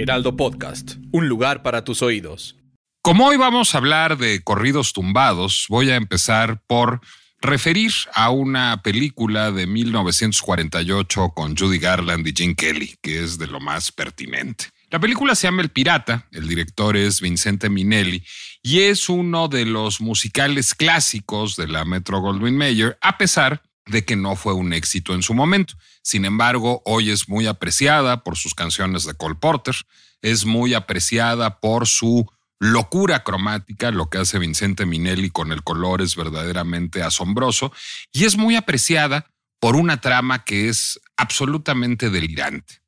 Heraldo 0.00 0.34
Podcast, 0.34 0.92
un 1.12 1.28
lugar 1.28 1.62
para 1.62 1.84
tus 1.84 2.00
oídos. 2.00 2.56
Como 3.02 3.26
hoy 3.26 3.36
vamos 3.36 3.74
a 3.74 3.78
hablar 3.78 4.16
de 4.16 4.42
corridos 4.42 4.94
tumbados, 4.94 5.66
voy 5.68 5.90
a 5.90 5.96
empezar 5.96 6.62
por 6.66 7.02
referir 7.42 7.92
a 8.14 8.30
una 8.30 8.80
película 8.82 9.52
de 9.52 9.66
1948 9.66 11.32
con 11.34 11.54
Judy 11.54 11.78
Garland 11.78 12.26
y 12.26 12.32
Gene 12.34 12.54
Kelly, 12.54 12.94
que 13.02 13.22
es 13.22 13.36
de 13.36 13.46
lo 13.46 13.60
más 13.60 13.92
pertinente. 13.92 14.68
La 14.88 14.98
película 14.98 15.34
se 15.34 15.48
llama 15.48 15.60
El 15.60 15.68
Pirata, 15.68 16.26
el 16.32 16.48
director 16.48 16.96
es 16.96 17.20
Vincente 17.20 17.68
Minelli 17.68 18.24
y 18.62 18.80
es 18.80 19.10
uno 19.10 19.48
de 19.48 19.66
los 19.66 20.00
musicales 20.00 20.74
clásicos 20.74 21.56
de 21.56 21.68
la 21.68 21.84
Metro 21.84 22.20
Goldwyn 22.20 22.56
Mayer, 22.56 22.96
a 23.02 23.18
pesar 23.18 23.62
de 23.84 24.02
que 24.06 24.16
no 24.16 24.34
fue 24.34 24.54
un 24.54 24.72
éxito 24.72 25.14
en 25.14 25.22
su 25.22 25.34
momento. 25.34 25.74
Sin 26.02 26.24
embargo, 26.24 26.82
hoy 26.84 27.10
es 27.10 27.28
muy 27.28 27.46
apreciada 27.46 28.22
por 28.24 28.36
sus 28.36 28.54
canciones 28.54 29.04
de 29.04 29.14
Cole 29.14 29.34
Porter, 29.34 29.76
es 30.22 30.44
muy 30.44 30.74
apreciada 30.74 31.60
por 31.60 31.86
su 31.86 32.26
locura 32.58 33.24
cromática, 33.24 33.90
lo 33.90 34.10
que 34.10 34.18
hace 34.18 34.38
Vincente 34.38 34.84
Minelli 34.86 35.30
con 35.30 35.50
el 35.50 35.62
color 35.62 36.02
es 36.02 36.14
verdaderamente 36.14 37.02
asombroso 37.02 37.72
y 38.12 38.24
es 38.24 38.36
muy 38.36 38.54
apreciada 38.54 39.30
por 39.58 39.76
una 39.76 40.00
trama 40.00 40.44
que 40.44 40.68
es 40.68 41.00
absolutamente 41.16 42.10
delirante. 42.10 42.80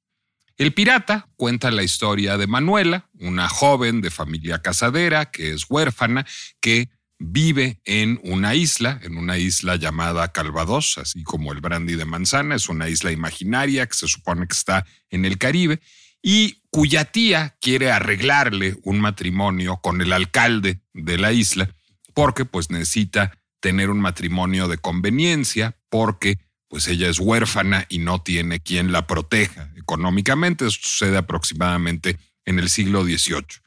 El 0.56 0.74
pirata 0.74 1.28
cuenta 1.36 1.70
la 1.70 1.82
historia 1.82 2.36
de 2.36 2.46
Manuela, 2.46 3.08
una 3.18 3.48
joven 3.48 4.00
de 4.00 4.10
familia 4.10 4.60
casadera 4.60 5.30
que 5.30 5.52
es 5.52 5.64
huérfana, 5.68 6.26
que 6.60 6.90
vive 7.24 7.80
en 7.84 8.20
una 8.24 8.54
isla, 8.54 9.00
en 9.02 9.16
una 9.16 9.38
isla 9.38 9.76
llamada 9.76 10.32
Calvados, 10.32 10.98
así 10.98 11.22
como 11.22 11.52
el 11.52 11.60
brandy 11.60 11.94
de 11.94 12.04
manzana, 12.04 12.56
es 12.56 12.68
una 12.68 12.88
isla 12.88 13.12
imaginaria 13.12 13.86
que 13.86 13.94
se 13.94 14.08
supone 14.08 14.46
que 14.46 14.56
está 14.56 14.84
en 15.10 15.24
el 15.24 15.38
Caribe, 15.38 15.80
y 16.20 16.62
cuya 16.70 17.04
tía 17.04 17.56
quiere 17.60 17.90
arreglarle 17.90 18.76
un 18.82 19.00
matrimonio 19.00 19.78
con 19.82 20.00
el 20.00 20.12
alcalde 20.12 20.80
de 20.92 21.18
la 21.18 21.32
isla, 21.32 21.74
porque 22.14 22.44
pues 22.44 22.70
necesita 22.70 23.32
tener 23.60 23.90
un 23.90 24.00
matrimonio 24.00 24.68
de 24.68 24.78
conveniencia, 24.78 25.76
porque 25.88 26.38
pues 26.68 26.88
ella 26.88 27.08
es 27.08 27.18
huérfana 27.18 27.86
y 27.88 27.98
no 27.98 28.22
tiene 28.22 28.60
quien 28.60 28.92
la 28.92 29.06
proteja 29.06 29.70
económicamente. 29.76 30.66
Esto 30.66 30.88
sucede 30.88 31.18
aproximadamente 31.18 32.18
en 32.44 32.58
el 32.58 32.68
siglo 32.68 33.04
XVIII. 33.04 33.62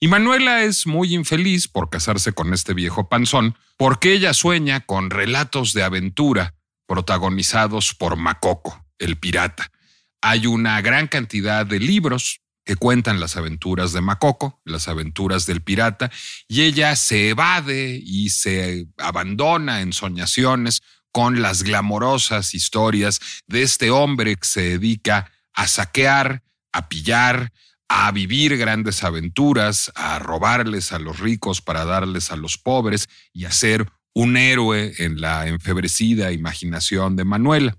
Y 0.00 0.06
Manuela 0.06 0.62
es 0.62 0.86
muy 0.86 1.12
infeliz 1.14 1.66
por 1.66 1.90
casarse 1.90 2.32
con 2.32 2.54
este 2.54 2.72
viejo 2.72 3.08
panzón, 3.08 3.56
porque 3.76 4.12
ella 4.12 4.32
sueña 4.32 4.80
con 4.80 5.10
relatos 5.10 5.72
de 5.72 5.82
aventura 5.82 6.54
protagonizados 6.86 7.94
por 7.94 8.16
Macoco, 8.16 8.86
el 8.98 9.16
pirata. 9.16 9.72
Hay 10.20 10.46
una 10.46 10.80
gran 10.82 11.08
cantidad 11.08 11.66
de 11.66 11.80
libros 11.80 12.40
que 12.64 12.76
cuentan 12.76 13.18
las 13.18 13.36
aventuras 13.36 13.92
de 13.92 14.00
Macoco, 14.00 14.60
las 14.64 14.86
aventuras 14.86 15.46
del 15.46 15.62
pirata, 15.62 16.12
y 16.46 16.62
ella 16.62 16.94
se 16.94 17.30
evade 17.30 18.00
y 18.00 18.30
se 18.30 18.86
abandona 18.98 19.80
en 19.80 19.92
soñaciones 19.92 20.80
con 21.10 21.42
las 21.42 21.64
glamorosas 21.64 22.54
historias 22.54 23.20
de 23.46 23.62
este 23.62 23.90
hombre 23.90 24.36
que 24.36 24.46
se 24.46 24.62
dedica 24.62 25.32
a 25.54 25.66
saquear, 25.66 26.44
a 26.72 26.88
pillar, 26.88 27.52
a 27.88 28.10
vivir 28.12 28.56
grandes 28.56 29.02
aventuras, 29.02 29.90
a 29.94 30.18
robarles 30.18 30.92
a 30.92 30.98
los 30.98 31.18
ricos 31.18 31.62
para 31.62 31.84
darles 31.84 32.30
a 32.30 32.36
los 32.36 32.58
pobres 32.58 33.08
y 33.32 33.46
a 33.46 33.50
ser 33.50 33.90
un 34.14 34.36
héroe 34.36 34.94
en 34.98 35.20
la 35.20 35.46
enfebrecida 35.48 36.32
imaginación 36.32 37.16
de 37.16 37.24
Manuela. 37.24 37.78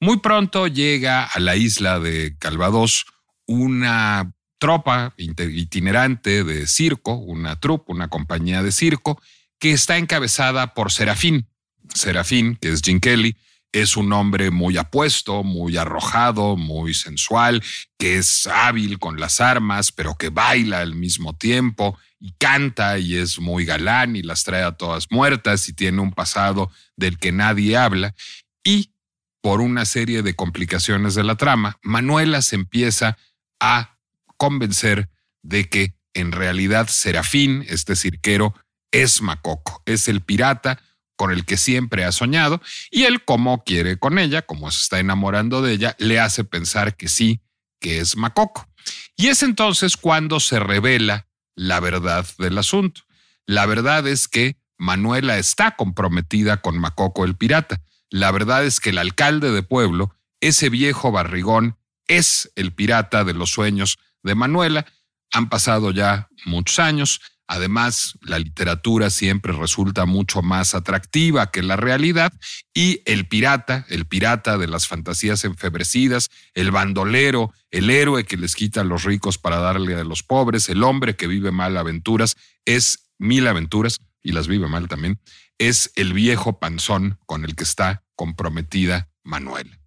Muy 0.00 0.18
pronto 0.18 0.66
llega 0.66 1.24
a 1.24 1.40
la 1.40 1.56
isla 1.56 1.98
de 1.98 2.36
Calvados 2.38 3.06
una 3.46 4.32
tropa 4.58 5.14
itinerante 5.16 6.44
de 6.44 6.66
circo, 6.66 7.14
una 7.14 7.60
trupe, 7.60 7.92
una 7.92 8.08
compañía 8.08 8.62
de 8.62 8.72
circo, 8.72 9.20
que 9.58 9.72
está 9.72 9.96
encabezada 9.96 10.74
por 10.74 10.92
Serafín, 10.92 11.48
Serafín, 11.94 12.56
que 12.56 12.70
es 12.70 12.82
Jim 12.82 13.00
Kelly, 13.00 13.36
es 13.74 13.96
un 13.96 14.12
hombre 14.12 14.52
muy 14.52 14.76
apuesto, 14.76 15.42
muy 15.42 15.76
arrojado, 15.76 16.56
muy 16.56 16.94
sensual, 16.94 17.60
que 17.98 18.18
es 18.18 18.46
hábil 18.46 19.00
con 19.00 19.18
las 19.18 19.40
armas, 19.40 19.90
pero 19.90 20.14
que 20.14 20.28
baila 20.28 20.78
al 20.78 20.94
mismo 20.94 21.36
tiempo 21.36 21.98
y 22.20 22.34
canta 22.38 22.98
y 22.98 23.16
es 23.16 23.40
muy 23.40 23.64
galán 23.64 24.14
y 24.14 24.22
las 24.22 24.44
trae 24.44 24.62
a 24.62 24.76
todas 24.76 25.10
muertas 25.10 25.68
y 25.68 25.72
tiene 25.72 26.00
un 26.00 26.12
pasado 26.12 26.70
del 26.94 27.18
que 27.18 27.32
nadie 27.32 27.76
habla. 27.76 28.14
Y 28.62 28.92
por 29.40 29.60
una 29.60 29.84
serie 29.86 30.22
de 30.22 30.36
complicaciones 30.36 31.16
de 31.16 31.24
la 31.24 31.36
trama, 31.36 31.80
Manuela 31.82 32.42
se 32.42 32.54
empieza 32.54 33.18
a 33.58 33.98
convencer 34.36 35.10
de 35.42 35.68
que 35.68 35.96
en 36.14 36.30
realidad 36.30 36.86
Serafín, 36.86 37.66
este 37.68 37.96
cirquero, 37.96 38.54
es 38.92 39.20
Macoco, 39.20 39.82
es 39.84 40.06
el 40.06 40.20
pirata 40.20 40.80
con 41.16 41.30
el 41.30 41.44
que 41.44 41.56
siempre 41.56 42.04
ha 42.04 42.12
soñado, 42.12 42.60
y 42.90 43.04
él, 43.04 43.24
como 43.24 43.64
quiere 43.64 43.98
con 43.98 44.18
ella, 44.18 44.42
como 44.42 44.70
se 44.70 44.82
está 44.82 44.98
enamorando 44.98 45.62
de 45.62 45.72
ella, 45.72 45.96
le 45.98 46.20
hace 46.20 46.44
pensar 46.44 46.96
que 46.96 47.08
sí, 47.08 47.40
que 47.80 48.00
es 48.00 48.16
Macoco. 48.16 48.68
Y 49.16 49.28
es 49.28 49.42
entonces 49.42 49.96
cuando 49.96 50.40
se 50.40 50.58
revela 50.58 51.28
la 51.54 51.80
verdad 51.80 52.26
del 52.38 52.58
asunto. 52.58 53.02
La 53.46 53.66
verdad 53.66 54.06
es 54.06 54.28
que 54.28 54.56
Manuela 54.76 55.38
está 55.38 55.76
comprometida 55.76 56.58
con 56.58 56.78
Macoco 56.78 57.24
el 57.24 57.36
pirata. 57.36 57.82
La 58.10 58.30
verdad 58.30 58.64
es 58.64 58.80
que 58.80 58.90
el 58.90 58.98
alcalde 58.98 59.50
de 59.50 59.62
pueblo, 59.62 60.14
ese 60.40 60.68
viejo 60.68 61.12
barrigón, 61.12 61.76
es 62.06 62.52
el 62.54 62.72
pirata 62.72 63.24
de 63.24 63.34
los 63.34 63.50
sueños 63.50 63.98
de 64.22 64.34
Manuela. 64.34 64.86
Han 65.32 65.48
pasado 65.48 65.90
ya 65.90 66.28
muchos 66.44 66.78
años. 66.78 67.20
Además, 67.46 68.18
la 68.22 68.38
literatura 68.38 69.10
siempre 69.10 69.52
resulta 69.52 70.06
mucho 70.06 70.40
más 70.40 70.74
atractiva 70.74 71.50
que 71.50 71.62
la 71.62 71.76
realidad 71.76 72.32
y 72.72 73.02
el 73.04 73.28
pirata, 73.28 73.84
el 73.90 74.06
pirata 74.06 74.56
de 74.56 74.66
las 74.66 74.88
fantasías 74.88 75.44
enfebrecidas, 75.44 76.30
el 76.54 76.70
bandolero, 76.70 77.52
el 77.70 77.90
héroe 77.90 78.24
que 78.24 78.38
les 78.38 78.54
quita 78.54 78.80
a 78.80 78.84
los 78.84 79.04
ricos 79.04 79.36
para 79.36 79.58
darle 79.58 79.94
a 79.94 80.04
los 80.04 80.22
pobres, 80.22 80.70
el 80.70 80.82
hombre 80.82 81.16
que 81.16 81.26
vive 81.26 81.50
mal 81.50 81.76
aventuras, 81.76 82.36
es 82.64 83.10
mil 83.18 83.46
aventuras 83.46 84.00
y 84.22 84.32
las 84.32 84.48
vive 84.48 84.68
mal 84.68 84.88
también, 84.88 85.20
es 85.58 85.92
el 85.96 86.14
viejo 86.14 86.58
panzón 86.58 87.18
con 87.26 87.44
el 87.44 87.54
que 87.54 87.64
está 87.64 88.04
comprometida 88.14 89.10
Manuel. 89.22 89.78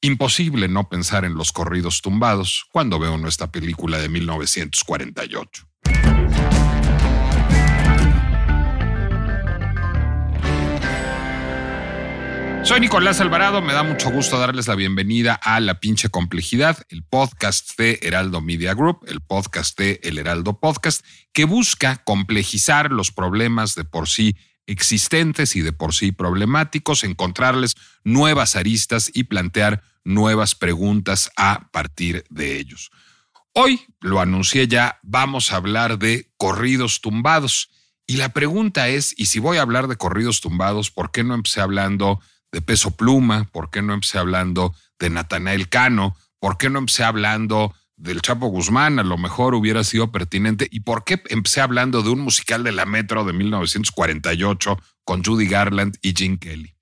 Imposible 0.00 0.68
no 0.68 0.88
pensar 0.88 1.24
en 1.24 1.34
los 1.34 1.52
corridos 1.52 2.02
tumbados 2.02 2.66
cuando 2.72 2.98
veo 2.98 3.16
nuestra 3.18 3.50
película 3.50 3.98
de 3.98 4.08
1948. 4.08 5.68
Soy 12.64 12.80
Nicolás 12.80 13.20
Alvarado, 13.20 13.60
me 13.60 13.74
da 13.74 13.82
mucho 13.82 14.10
gusto 14.10 14.38
darles 14.38 14.68
la 14.68 14.74
bienvenida 14.74 15.34
a 15.34 15.60
La 15.60 15.80
pinche 15.80 16.08
complejidad, 16.08 16.78
el 16.88 17.04
podcast 17.04 17.76
de 17.76 17.98
Heraldo 18.00 18.40
Media 18.40 18.72
Group, 18.72 19.04
el 19.06 19.20
podcast 19.20 19.78
de 19.78 20.00
El 20.02 20.16
Heraldo 20.16 20.58
Podcast, 20.60 21.04
que 21.34 21.44
busca 21.44 22.02
complejizar 22.04 22.90
los 22.90 23.12
problemas 23.12 23.74
de 23.74 23.84
por 23.84 24.08
sí 24.08 24.34
existentes 24.66 25.56
y 25.56 25.60
de 25.60 25.74
por 25.74 25.92
sí 25.92 26.10
problemáticos, 26.10 27.04
encontrarles 27.04 27.74
nuevas 28.02 28.56
aristas 28.56 29.10
y 29.12 29.24
plantear 29.24 29.82
nuevas 30.02 30.54
preguntas 30.54 31.30
a 31.36 31.68
partir 31.70 32.24
de 32.30 32.58
ellos. 32.58 32.90
Hoy, 33.52 33.82
lo 34.00 34.20
anuncié 34.20 34.68
ya, 34.68 35.00
vamos 35.02 35.52
a 35.52 35.56
hablar 35.56 35.98
de 35.98 36.32
corridos 36.38 37.02
tumbados. 37.02 37.70
Y 38.06 38.16
la 38.16 38.30
pregunta 38.30 38.88
es, 38.88 39.14
y 39.18 39.26
si 39.26 39.38
voy 39.38 39.58
a 39.58 39.62
hablar 39.62 39.86
de 39.86 39.96
corridos 39.96 40.40
tumbados, 40.40 40.90
¿por 40.90 41.10
qué 41.10 41.24
no 41.24 41.34
empecé 41.34 41.60
hablando 41.60 42.20
de 42.54 42.62
Peso 42.62 42.92
Pluma? 42.92 43.48
¿Por 43.52 43.68
qué 43.68 43.82
no 43.82 43.92
empecé 43.92 44.18
hablando 44.18 44.74
de 44.98 45.10
Natanael 45.10 45.68
Cano? 45.68 46.16
¿Por 46.38 46.56
qué 46.56 46.70
no 46.70 46.78
empecé 46.78 47.02
hablando 47.02 47.74
del 47.96 48.22
Chapo 48.22 48.46
Guzmán? 48.46 49.00
A 49.00 49.02
lo 49.02 49.18
mejor 49.18 49.54
hubiera 49.54 49.82
sido 49.82 50.12
pertinente. 50.12 50.68
¿Y 50.70 50.80
por 50.80 51.04
qué 51.04 51.20
empecé 51.28 51.60
hablando 51.60 52.02
de 52.02 52.10
un 52.10 52.20
musical 52.20 52.62
de 52.62 52.72
la 52.72 52.86
Metro 52.86 53.24
de 53.24 53.32
1948 53.32 54.80
con 55.04 55.24
Judy 55.24 55.46
Garland 55.48 55.98
y 56.00 56.14
Gene 56.16 56.38
Kelly? 56.38 56.74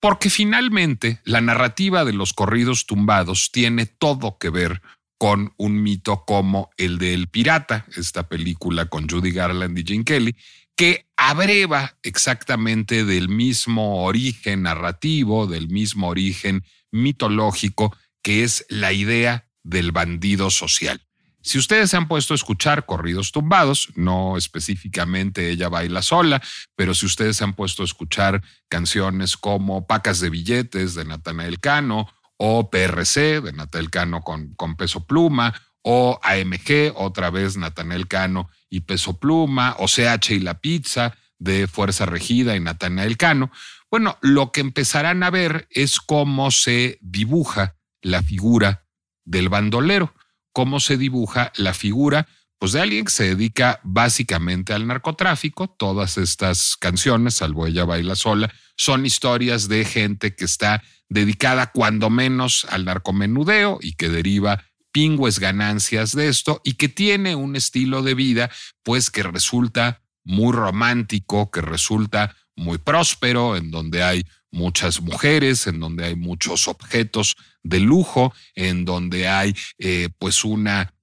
Porque 0.00 0.30
finalmente 0.30 1.20
la 1.24 1.40
narrativa 1.40 2.04
de 2.04 2.12
los 2.12 2.32
corridos 2.32 2.86
tumbados 2.86 3.50
tiene 3.52 3.86
todo 3.86 4.38
que 4.38 4.50
ver 4.50 4.82
con 5.18 5.52
un 5.56 5.82
mito 5.82 6.24
como 6.24 6.70
el 6.76 6.98
de 6.98 7.14
El 7.14 7.28
Pirata, 7.28 7.86
esta 7.96 8.28
película 8.28 8.86
con 8.86 9.08
Judy 9.08 9.30
Garland 9.30 9.78
y 9.78 9.84
Jane 9.84 10.04
Kelly, 10.04 10.36
que 10.76 11.06
abreva 11.16 11.96
exactamente 12.02 13.04
del 13.04 13.28
mismo 13.28 14.04
origen 14.04 14.62
narrativo, 14.62 15.46
del 15.46 15.68
mismo 15.68 16.08
origen 16.08 16.64
mitológico, 16.90 17.96
que 18.22 18.44
es 18.44 18.64
la 18.68 18.92
idea 18.92 19.48
del 19.62 19.92
bandido 19.92 20.50
social. 20.50 21.00
Si 21.44 21.58
ustedes 21.58 21.90
se 21.90 21.96
han 21.96 22.06
puesto 22.06 22.34
a 22.34 22.36
escuchar 22.36 22.86
corridos 22.86 23.32
tumbados, 23.32 23.88
no 23.96 24.36
específicamente 24.36 25.50
ella 25.50 25.68
baila 25.68 26.00
sola, 26.00 26.40
pero 26.76 26.94
si 26.94 27.06
ustedes 27.06 27.36
se 27.36 27.44
han 27.44 27.54
puesto 27.54 27.82
a 27.82 27.84
escuchar 27.84 28.42
canciones 28.68 29.36
como 29.36 29.86
Pacas 29.86 30.20
de 30.20 30.30
Billetes 30.30 30.94
de 30.94 31.04
Natanael 31.04 31.58
Cano 31.58 32.08
o 32.36 32.70
PRC 32.70 33.40
de 33.40 33.52
Natanael 33.52 33.90
Cano 33.90 34.22
con, 34.22 34.54
con 34.54 34.76
Peso 34.76 35.04
Pluma 35.04 35.52
o 35.82 36.18
AMG, 36.22 36.92
otra 36.94 37.30
vez 37.30 37.56
Natanael 37.56 38.08
Cano 38.08 38.48
y 38.70 38.80
Peso 38.80 39.18
Pluma, 39.18 39.76
o 39.78 39.86
CH 39.86 40.30
y 40.30 40.40
la 40.40 40.60
Pizza 40.60 41.16
de 41.38 41.66
Fuerza 41.66 42.06
Regida 42.06 42.56
y 42.56 42.60
Natanael 42.60 43.16
Cano, 43.16 43.50
bueno, 43.90 44.16
lo 44.22 44.52
que 44.52 44.60
empezarán 44.60 45.22
a 45.22 45.30
ver 45.30 45.66
es 45.70 46.00
cómo 46.00 46.50
se 46.50 46.98
dibuja 47.02 47.76
la 48.00 48.22
figura 48.22 48.86
del 49.24 49.48
bandolero 49.48 50.14
cómo 50.52 50.80
se 50.80 50.96
dibuja 50.96 51.52
la 51.56 51.74
figura 51.74 52.28
pues 52.58 52.72
de 52.72 52.80
alguien 52.80 53.06
que 53.06 53.10
se 53.10 53.24
dedica 53.24 53.80
básicamente 53.82 54.72
al 54.72 54.86
narcotráfico. 54.86 55.66
Todas 55.66 56.16
estas 56.16 56.76
canciones, 56.76 57.34
salvo 57.34 57.66
ella 57.66 57.84
baila 57.84 58.14
sola, 58.14 58.54
son 58.76 59.04
historias 59.04 59.66
de 59.66 59.84
gente 59.84 60.36
que 60.36 60.44
está 60.44 60.80
dedicada 61.08 61.72
cuando 61.72 62.08
menos 62.08 62.64
al 62.70 62.84
narcomenudeo 62.84 63.80
y 63.82 63.94
que 63.94 64.08
deriva 64.08 64.64
pingües 64.92 65.38
ganancias 65.38 66.14
de 66.14 66.28
esto 66.28 66.60
y 66.64 66.74
que 66.74 66.88
tiene 66.88 67.34
un 67.34 67.56
estilo 67.56 68.02
de 68.02 68.14
vida 68.14 68.50
pues 68.82 69.10
que 69.10 69.22
resulta 69.22 70.02
muy 70.24 70.52
romántico, 70.52 71.50
que 71.50 71.60
resulta 71.60 72.36
muy 72.54 72.78
próspero, 72.78 73.56
en 73.56 73.70
donde 73.70 74.02
hay 74.02 74.24
muchas 74.50 75.00
mujeres, 75.00 75.66
en 75.66 75.80
donde 75.80 76.04
hay 76.04 76.16
muchos 76.16 76.68
objetos 76.68 77.36
de 77.62 77.80
lujo, 77.80 78.32
en 78.54 78.84
donde 78.84 79.28
hay 79.28 79.56
eh, 79.78 80.10
pues 80.18 80.44
una, 80.44 80.94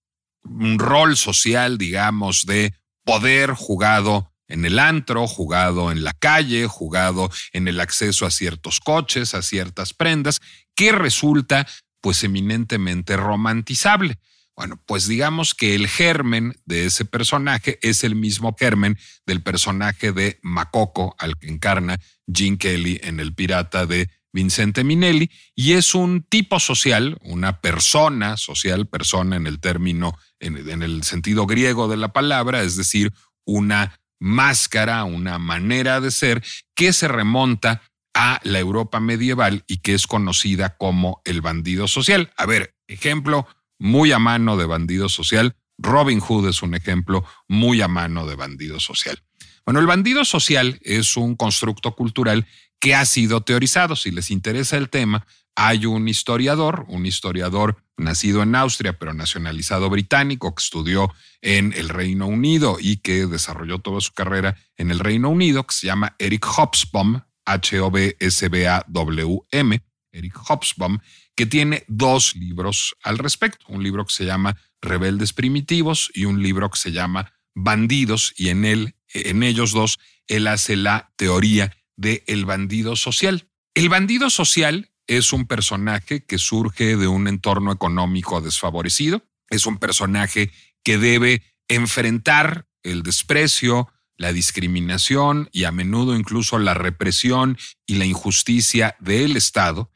un 0.44 0.78
rol 0.80 1.18
social, 1.18 1.78
digamos, 1.78 2.46
de 2.46 2.74
poder 3.04 3.54
jugado 3.54 4.32
en 4.48 4.66
el 4.66 4.80
antro, 4.80 5.28
jugado 5.28 5.92
en 5.92 6.04
la 6.04 6.14
calle, 6.14 6.68
jugado 6.68 7.30
en 7.54 7.68
el 7.68 7.80
acceso 7.80 8.26
a 8.26 8.32
ciertos 8.32 8.80
coches, 8.80 9.34
a 9.34 9.42
ciertas 9.42 9.94
prendas, 9.94 10.42
que 10.76 10.92
resulta 10.92 11.68
pues 12.02 12.24
eminentemente 12.24 13.18
romantizable. 13.18 14.18
Bueno, 14.56 14.78
pues 14.86 15.08
digamos 15.08 15.56
que 15.56 15.74
el 15.74 15.88
germen 15.88 16.54
de 16.66 16.86
ese 16.86 17.06
personaje 17.06 17.80
es 17.82 18.04
el 18.04 18.16
mismo 18.16 18.54
germen 18.60 18.98
del 19.26 19.42
personaje 19.42 20.12
de 20.12 20.38
Macoco, 20.42 21.16
al 21.18 21.38
que 21.38 21.48
encarna 21.48 21.98
Gene 22.28 22.58
Kelly 22.58 23.00
en 23.04 23.22
El 23.22 23.34
Pirata 23.34 23.86
de 23.86 24.10
Vincente 24.34 24.84
Minelli, 24.84 25.32
y 25.56 25.74
es 25.74 25.96
un 25.96 26.24
tipo 26.24 26.60
social, 26.60 27.18
una 27.22 27.62
persona 27.62 28.38
social, 28.38 28.86
persona 28.88 29.38
en 29.38 29.48
el 29.48 29.60
término, 29.60 30.18
en, 30.40 30.84
el 30.84 31.04
sentido 31.04 31.48
griego 31.48 31.88
de 31.88 31.98
la 31.98 32.14
palabra, 32.14 32.62
es 32.62 32.76
decir, 32.76 33.14
una 33.46 34.00
máscara, 34.20 35.06
una 35.06 35.40
manera 35.40 36.02
de 36.02 36.12
ser 36.12 36.44
que 36.76 36.94
se 36.94 37.08
remonta 37.08 37.82
a 38.14 38.40
la 38.44 38.60
Europa 38.60 39.00
medieval 39.00 39.64
y 39.68 39.78
que 39.78 39.94
es 39.94 40.08
conocida 40.08 40.78
como 40.78 41.22
el 41.26 41.42
bandido 41.42 41.88
social. 41.88 42.32
A 42.38 42.46
ver, 42.46 42.76
ejemplo 42.88 43.48
muy 43.78 44.12
a 44.12 44.20
mano 44.20 44.58
de 44.58 44.66
bandido 44.66 45.10
social. 45.10 45.56
Robin 45.78 46.20
Hood 46.20 46.50
es 46.50 46.62
un 46.62 46.76
ejemplo 46.76 47.24
muy 47.48 47.82
a 47.82 47.88
mano 47.88 48.28
de 48.28 48.36
bandido 48.36 48.80
social. 48.80 49.24
Bueno, 49.66 49.80
el 49.80 49.88
bandido 49.88 50.26
social 50.26 50.80
es 50.84 51.16
un 51.16 51.36
constructo 51.36 51.96
cultural 51.96 52.48
que 52.80 52.96
ha 52.96 53.06
sido 53.06 53.42
teorizado. 53.42 53.96
Si 53.96 54.12
les 54.12 54.32
interesa 54.32 54.78
el 54.78 54.90
tema, 54.90 55.26
hay 55.56 55.86
un 55.86 56.08
historiador, 56.08 56.86
un 56.88 57.06
historiador 57.06 57.84
nacido 57.98 58.42
en 58.44 58.56
Austria, 58.56 58.98
pero 58.98 59.14
nacionalizado 59.14 59.90
británico, 59.90 60.56
que 60.56 60.64
estudió 60.64 61.14
en 61.42 61.74
el 61.74 61.90
Reino 61.90 62.28
Unido 62.28 62.78
y 62.80 62.98
que 62.98 63.28
desarrolló 63.28 63.80
toda 63.80 64.02
su 64.02 64.14
carrera 64.14 64.58
en 64.78 64.90
el 64.90 65.00
Reino 65.00 65.30
Unido, 65.30 65.68
que 65.68 65.76
se 65.76 65.88
llama 65.88 66.16
Eric 66.18 66.46
Hobsbawm, 66.46 67.22
H-O-B-S-B-A-W-M, 67.54 69.82
Eric 70.12 70.38
Hobsbawm, 70.38 71.00
que 71.36 71.46
tiene 71.46 71.84
dos 71.88 72.36
libros 72.36 72.96
al 73.04 73.18
respecto, 73.18 73.66
un 73.70 73.84
libro 73.84 74.06
que 74.06 74.14
se 74.14 74.26
llama 74.26 74.58
Rebeldes 74.82 75.34
Primitivos 75.34 76.12
y 76.14 76.26
un 76.26 76.42
libro 76.42 76.70
que 76.70 76.80
se 76.80 76.92
llama 76.92 77.34
Bandidos, 77.56 78.34
y 78.38 78.50
en, 78.50 78.66
en 78.66 79.44
ellos 79.44 79.72
dos 79.72 80.00
él 80.28 80.48
hace 80.48 80.76
la 80.76 81.12
teoría 81.16 81.76
del 81.96 82.24
el 82.28 82.46
bandido 82.46 82.96
social. 82.96 83.48
El 83.74 83.90
bandido 83.90 84.30
social 84.30 84.92
es 85.08 85.34
un 85.34 85.48
personaje 85.48 86.24
que 86.24 86.38
surge 86.38 86.96
de 86.96 87.08
un 87.08 87.28
entorno 87.28 87.72
económico 87.72 88.42
desfavorecido, 88.42 89.24
es 89.50 89.66
un 89.66 89.78
personaje 89.78 90.52
que 90.84 90.98
debe 90.98 91.44
enfrentar 91.68 92.68
el 92.84 93.04
desprecio, 93.04 93.90
la 94.20 94.34
discriminación 94.34 95.50
y 95.52 95.64
a 95.64 95.72
menudo 95.72 96.16
incluso 96.16 96.60
la 96.60 96.76
represión 96.76 97.58
y 97.88 97.96
la 97.96 98.06
injusticia 98.06 98.96
del 99.00 99.38
Estado 99.38 99.90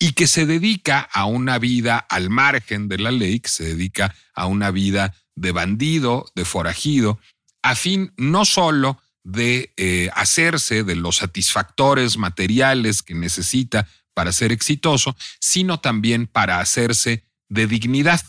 y 0.00 0.12
que 0.12 0.26
se 0.26 0.46
dedica 0.46 1.00
a 1.00 1.24
una 1.24 1.58
vida 1.58 1.96
al 1.96 2.28
margen 2.28 2.88
de 2.88 2.98
la 2.98 3.10
ley, 3.10 3.40
que 3.40 3.48
se 3.48 3.64
dedica 3.64 4.14
a 4.34 4.46
una 4.46 4.70
vida 4.70 5.14
de 5.34 5.52
bandido, 5.52 6.30
de 6.34 6.44
forajido, 6.44 7.20
a 7.62 7.74
fin 7.76 8.12
no 8.16 8.44
solo 8.44 9.00
de 9.22 9.72
eh, 9.76 10.10
hacerse 10.14 10.82
de 10.82 10.96
los 10.96 11.16
satisfactores 11.16 12.16
materiales 12.16 13.02
que 13.02 13.14
necesita 13.14 13.88
para 14.12 14.32
ser 14.32 14.50
exitoso, 14.50 15.16
sino 15.40 15.78
también 15.78 16.26
para 16.26 16.58
hacerse 16.58 17.22
de 17.48 17.68
dignidad 17.68 18.20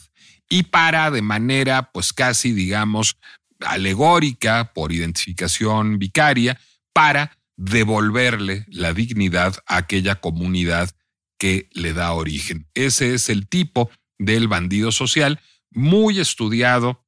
y 0.47 0.63
para 0.63 1.09
de 1.09 1.21
manera 1.21 1.91
pues 1.91 2.13
casi 2.13 2.51
digamos 2.51 3.17
alegórica 3.59 4.71
por 4.73 4.91
identificación 4.91 5.99
vicaria 5.99 6.59
para 6.93 7.37
devolverle 7.57 8.65
la 8.69 8.93
dignidad 8.93 9.55
a 9.67 9.77
aquella 9.77 10.15
comunidad 10.15 10.89
que 11.37 11.69
le 11.71 11.93
da 11.93 12.13
origen. 12.13 12.67
Ese 12.73 13.13
es 13.13 13.29
el 13.29 13.47
tipo 13.47 13.89
del 14.17 14.47
bandido 14.47 14.91
social, 14.91 15.39
muy 15.71 16.19
estudiado 16.19 17.05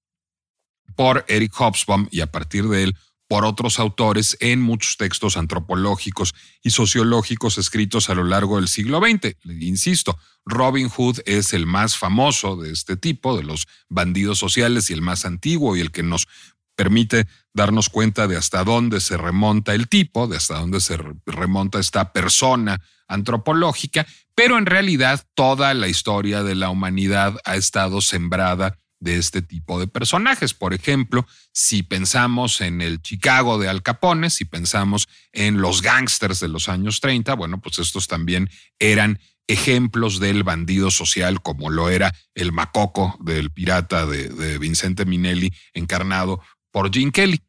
por 0.96 1.26
Eric 1.28 1.54
Hobsbawm 1.54 2.08
y 2.12 2.22
a 2.22 2.32
partir 2.32 2.66
de 2.68 2.84
él 2.84 2.96
por 3.32 3.46
otros 3.46 3.80
autores 3.80 4.36
en 4.42 4.60
muchos 4.60 4.98
textos 4.98 5.38
antropológicos 5.38 6.36
y 6.62 6.72
sociológicos 6.72 7.58
escritos 7.58 8.10
a 8.10 8.14
lo 8.14 8.26
largo 8.26 8.58
del 8.58 8.68
siglo 8.68 9.00
XX. 9.00 9.38
Insisto, 9.62 10.20
Robin 10.46 10.90
Hood 10.90 11.20
es 11.26 11.54
el 11.54 11.66
más 11.66 11.96
famoso 11.96 12.58
de 12.58 12.74
este 12.74 12.98
tipo, 12.98 13.38
de 13.38 13.44
los 13.44 13.70
bandidos 13.88 14.38
sociales 14.38 14.90
y 14.90 14.94
el 14.96 15.02
más 15.02 15.24
antiguo 15.24 15.78
y 15.78 15.80
el 15.80 15.92
que 15.92 16.04
nos 16.04 16.28
permite 16.76 17.26
darnos 17.54 17.88
cuenta 17.88 18.28
de 18.28 18.36
hasta 18.36 18.66
dónde 18.66 19.00
se 19.00 19.16
remonta 19.16 19.76
el 19.76 19.88
tipo, 19.88 20.28
de 20.28 20.36
hasta 20.36 20.60
dónde 20.60 20.82
se 20.82 20.98
remonta 21.26 21.80
esta 21.80 22.12
persona 22.12 22.82
antropológica, 23.08 24.06
pero 24.36 24.58
en 24.58 24.66
realidad 24.66 25.26
toda 25.36 25.74
la 25.74 25.88
historia 25.88 26.44
de 26.44 26.56
la 26.56 26.70
humanidad 26.70 27.38
ha 27.46 27.56
estado 27.56 28.02
sembrada 28.02 28.78
de 29.02 29.18
este 29.18 29.42
tipo 29.42 29.80
de 29.80 29.88
personajes. 29.88 30.54
Por 30.54 30.74
ejemplo, 30.74 31.28
si 31.52 31.84
pensamos 31.84 32.62
en 32.62 32.82
el 32.82 33.02
Chicago 33.02 33.58
de 33.58 33.68
Al 33.68 33.84
Capone, 33.84 34.30
si 34.30 34.46
pensamos 34.46 35.10
en 35.34 35.60
los 35.60 35.82
gángsters 35.82 36.40
de 36.40 36.48
los 36.48 36.70
años 36.70 37.02
30, 37.02 37.34
bueno, 37.34 37.60
pues 37.60 37.80
estos 37.80 38.08
también 38.08 38.50
eran 38.80 39.20
ejemplos 39.48 40.20
del 40.20 40.44
bandido 40.44 40.92
social, 40.92 41.42
como 41.42 41.70
lo 41.70 41.90
era 41.90 42.14
el 42.36 42.54
Macoco 42.54 43.18
del 43.20 43.52
pirata 43.52 44.06
de, 44.06 44.30
de 44.30 44.58
Vincente 44.60 45.04
Minelli, 45.06 45.52
encarnado 45.74 46.40
por 46.72 46.94
Gene 46.94 47.12
Kelly. 47.12 47.42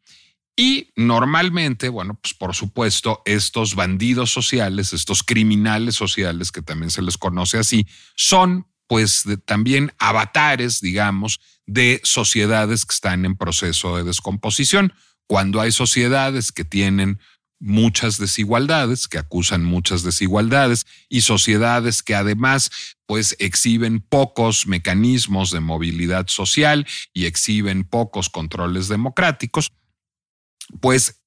Y 0.57 0.91
normalmente, 0.97 1.89
bueno, 1.89 2.19
pues 2.21 2.35
por 2.35 2.55
supuesto, 2.55 3.23
estos 3.25 3.75
bandidos 3.75 4.33
sociales, 4.33 4.93
estos 4.93 5.23
criminales 5.23 5.95
sociales, 5.95 6.51
que 6.51 6.63
también 6.63 6.91
se 6.91 7.03
les 7.03 7.17
conoce 7.17 7.59
así, 7.59 7.87
son 8.17 8.67
pues 8.93 9.25
también 9.47 9.91
avatares, 9.99 10.83
digamos, 10.83 11.41
de 11.65 12.03
sociedades 12.05 12.85
que 12.85 12.93
están 12.93 13.25
en 13.25 13.37
proceso 13.37 13.97
de 13.97 14.05
descomposición. 14.05 14.93
Cuando 15.27 15.63
hay 15.63 15.73
sociedades 15.73 16.53
que 16.53 16.67
tienen 16.67 17.19
muchas 17.59 18.19
desigualdades, 18.19 19.09
que 19.09 19.17
acusan 19.17 19.65
muchas 19.65 20.03
desigualdades, 20.03 20.85
y 21.09 21.23
sociedades 21.23 22.03
que 22.03 22.15
además 22.15 22.71
pues 23.07 23.35
exhiben 23.39 24.01
pocos 24.01 24.67
mecanismos 24.67 25.53
de 25.53 25.61
movilidad 25.61 26.27
social 26.29 26.87
y 27.15 27.25
exhiben 27.25 27.85
pocos 27.85 28.29
controles 28.29 28.89
democráticos, 28.89 29.73
pues 30.83 31.23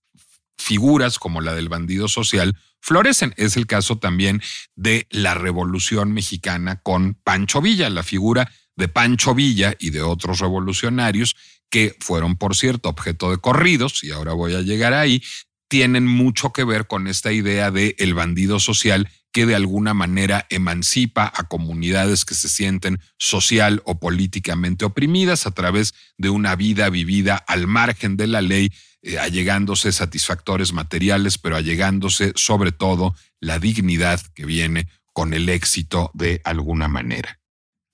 figuras 0.56 1.18
como 1.18 1.42
la 1.42 1.56
del 1.56 1.70
bandido 1.70 2.10
social 2.10 2.56
florecen. 2.86 3.34
Es 3.36 3.58
el 3.58 3.66
caso 3.66 3.98
también 3.98 4.42
de 4.76 5.08
la 5.10 5.34
Revolución 5.34 6.14
Mexicana 6.14 6.80
con 6.82 7.16
Pancho 7.16 7.60
Villa, 7.60 7.90
la 7.90 8.04
figura 8.04 8.52
de 8.76 8.88
Pancho 8.88 9.34
Villa 9.34 9.76
y 9.80 9.90
de 9.90 10.04
otros 10.04 10.40
revolucionarios 10.40 11.36
que 11.70 11.96
fueron, 12.00 12.38
por 12.38 12.56
cierto, 12.56 12.90
objeto 12.90 13.32
de 13.32 13.40
corridos, 13.40 14.04
y 14.04 14.12
ahora 14.12 14.34
voy 14.34 14.54
a 14.54 14.62
llegar 14.62 14.94
ahí, 14.94 15.24
tienen 15.68 16.06
mucho 16.06 16.54
que 16.54 16.64
ver 16.64 16.86
con 16.86 17.08
esta 17.08 17.32
idea 17.32 17.72
de 17.72 17.96
el 17.98 18.14
bandido 18.14 18.60
social 18.60 19.10
que 19.32 19.48
de 19.48 19.56
alguna 19.56 19.94
manera 19.94 20.46
emancipa 20.50 21.30
a 21.36 21.44
comunidades 21.50 22.24
que 22.24 22.36
se 22.36 22.48
sienten 22.48 23.00
social 23.18 23.82
o 23.84 24.00
políticamente 24.00 24.86
oprimidas 24.86 25.48
a 25.48 25.52
través 25.52 25.94
de 26.18 26.30
una 26.30 26.56
vida 26.56 26.90
vivida 26.90 27.36
al 27.36 27.68
margen 27.68 28.16
de 28.16 28.28
la 28.28 28.42
ley, 28.42 28.72
eh, 29.06 29.20
allegándose 29.20 29.92
satisfactores 29.92 30.74
materiales, 30.74 31.38
pero 31.38 31.56
allegándose 31.56 32.34
sobre 32.36 32.72
todo 32.72 33.16
la 33.40 33.60
dignidad 33.60 34.20
que 34.34 34.48
viene 34.48 34.88
con 35.14 35.36
el 35.36 35.48
éxito 35.48 36.10
de 36.16 36.42
alguna 36.44 36.88
manera. 36.88 37.40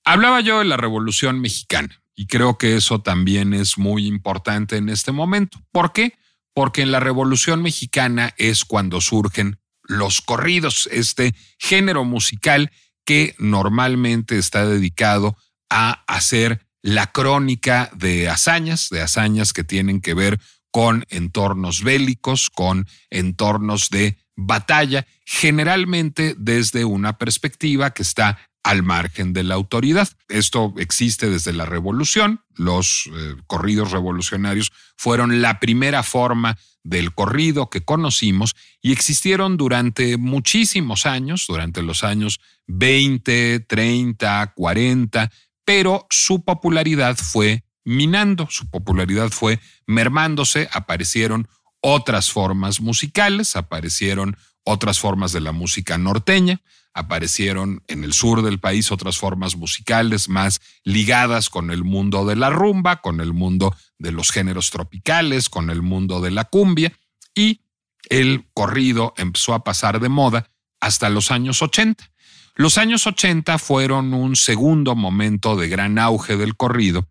Hablaba 0.06 0.40
yo 0.40 0.60
de 0.60 0.66
la 0.66 0.78
Revolución 0.78 1.42
Mexicana 1.42 2.02
y 2.16 2.28
creo 2.28 2.58
que 2.58 2.78
eso 2.78 3.02
también 3.02 3.54
es 3.54 3.78
muy 3.78 4.08
importante 4.08 4.78
en 4.78 4.88
este 4.88 5.12
momento. 5.12 5.60
¿Por 5.74 5.92
qué? 5.92 6.18
Porque 6.54 6.82
en 6.82 6.94
la 6.94 7.02
Revolución 7.02 7.62
Mexicana 7.62 8.34
es 8.38 8.64
cuando 8.64 9.02
surgen 9.02 9.60
los 9.84 10.22
corridos, 10.22 10.88
este 10.94 11.36
género 11.60 12.06
musical 12.06 12.72
que 13.04 13.36
normalmente 13.38 14.38
está 14.38 14.66
dedicado 14.66 15.36
a 15.70 16.06
hacer 16.08 16.66
la 16.82 17.12
crónica 17.12 17.92
de 17.94 18.30
hazañas, 18.30 18.88
de 18.90 19.02
hazañas 19.02 19.52
que 19.52 19.66
tienen 19.66 20.00
que 20.00 20.14
ver 20.14 20.40
con 20.72 21.06
entornos 21.10 21.84
bélicos, 21.84 22.50
con 22.50 22.88
entornos 23.10 23.90
de 23.90 24.18
batalla, 24.36 25.06
generalmente 25.26 26.36
desde 26.38 26.86
una 26.86 27.18
perspectiva 27.18 27.92
que 27.92 28.04
está 28.04 28.40
al 28.64 28.84
margen 28.84 29.34
de 29.34 29.44
la 29.44 29.56
autoridad. 29.56 30.08
Esto 30.30 30.74
existe 30.78 31.30
desde 31.30 31.54
la 31.54 31.66
revolución. 31.66 32.42
Los 32.56 33.10
eh, 33.14 33.36
corridos 33.48 33.92
revolucionarios 33.92 34.72
fueron 34.96 35.42
la 35.42 35.60
primera 35.60 36.04
forma 36.04 36.58
del 36.84 37.14
corrido 37.14 37.70
que 37.70 37.84
conocimos 37.84 38.56
y 38.82 38.92
existieron 38.92 39.58
durante 39.58 40.18
muchísimos 40.18 41.06
años, 41.06 41.46
durante 41.48 41.82
los 41.82 42.04
años 42.04 42.40
20, 42.68 43.62
30, 43.62 44.54
40, 44.56 45.32
pero 45.66 46.08
su 46.10 46.44
popularidad 46.44 47.18
fue 47.18 47.64
minando, 47.84 48.48
su 48.50 48.70
popularidad 48.70 49.30
fue 49.30 49.60
mermándose, 49.86 50.70
aparecieron 50.72 51.48
otras 51.82 52.32
formas 52.32 52.80
musicales, 52.80 53.56
aparecieron 53.56 54.38
otras 54.64 55.00
formas 55.00 55.32
de 55.32 55.42
la 55.42 55.52
música 55.52 55.98
norteña, 55.98 56.62
aparecieron 56.94 57.84
en 57.88 58.04
el 58.04 58.14
sur 58.14 58.42
del 58.44 58.60
país 58.60 58.92
otras 58.92 59.18
formas 59.18 59.56
musicales 59.56 60.30
más 60.30 60.62
ligadas 60.84 61.50
con 61.50 61.72
el 61.72 61.84
mundo 61.84 62.26
de 62.26 62.36
la 62.36 62.50
rumba, 62.50 63.02
con 63.02 63.22
el 63.22 63.34
mundo 63.34 63.76
de 63.98 64.12
los 64.12 64.32
géneros 64.32 64.70
tropicales, 64.72 65.50
con 65.50 65.70
el 65.70 65.82
mundo 65.82 66.22
de 66.22 66.32
la 66.32 66.46
cumbia, 66.46 66.94
y 67.34 67.62
el 68.10 68.48
corrido 68.54 69.14
empezó 69.18 69.54
a 69.54 69.64
pasar 69.64 70.00
de 70.00 70.10
moda 70.10 70.50
hasta 70.80 71.10
los 71.10 71.32
años 71.32 71.62
80. 71.62 72.12
Los 72.56 72.78
años 72.78 73.08
80 73.08 73.58
fueron 73.58 74.14
un 74.14 74.36
segundo 74.36 74.96
momento 74.96 75.56
de 75.56 75.70
gran 75.70 75.98
auge 75.98 76.36
del 76.36 76.58
corrido, 76.58 77.08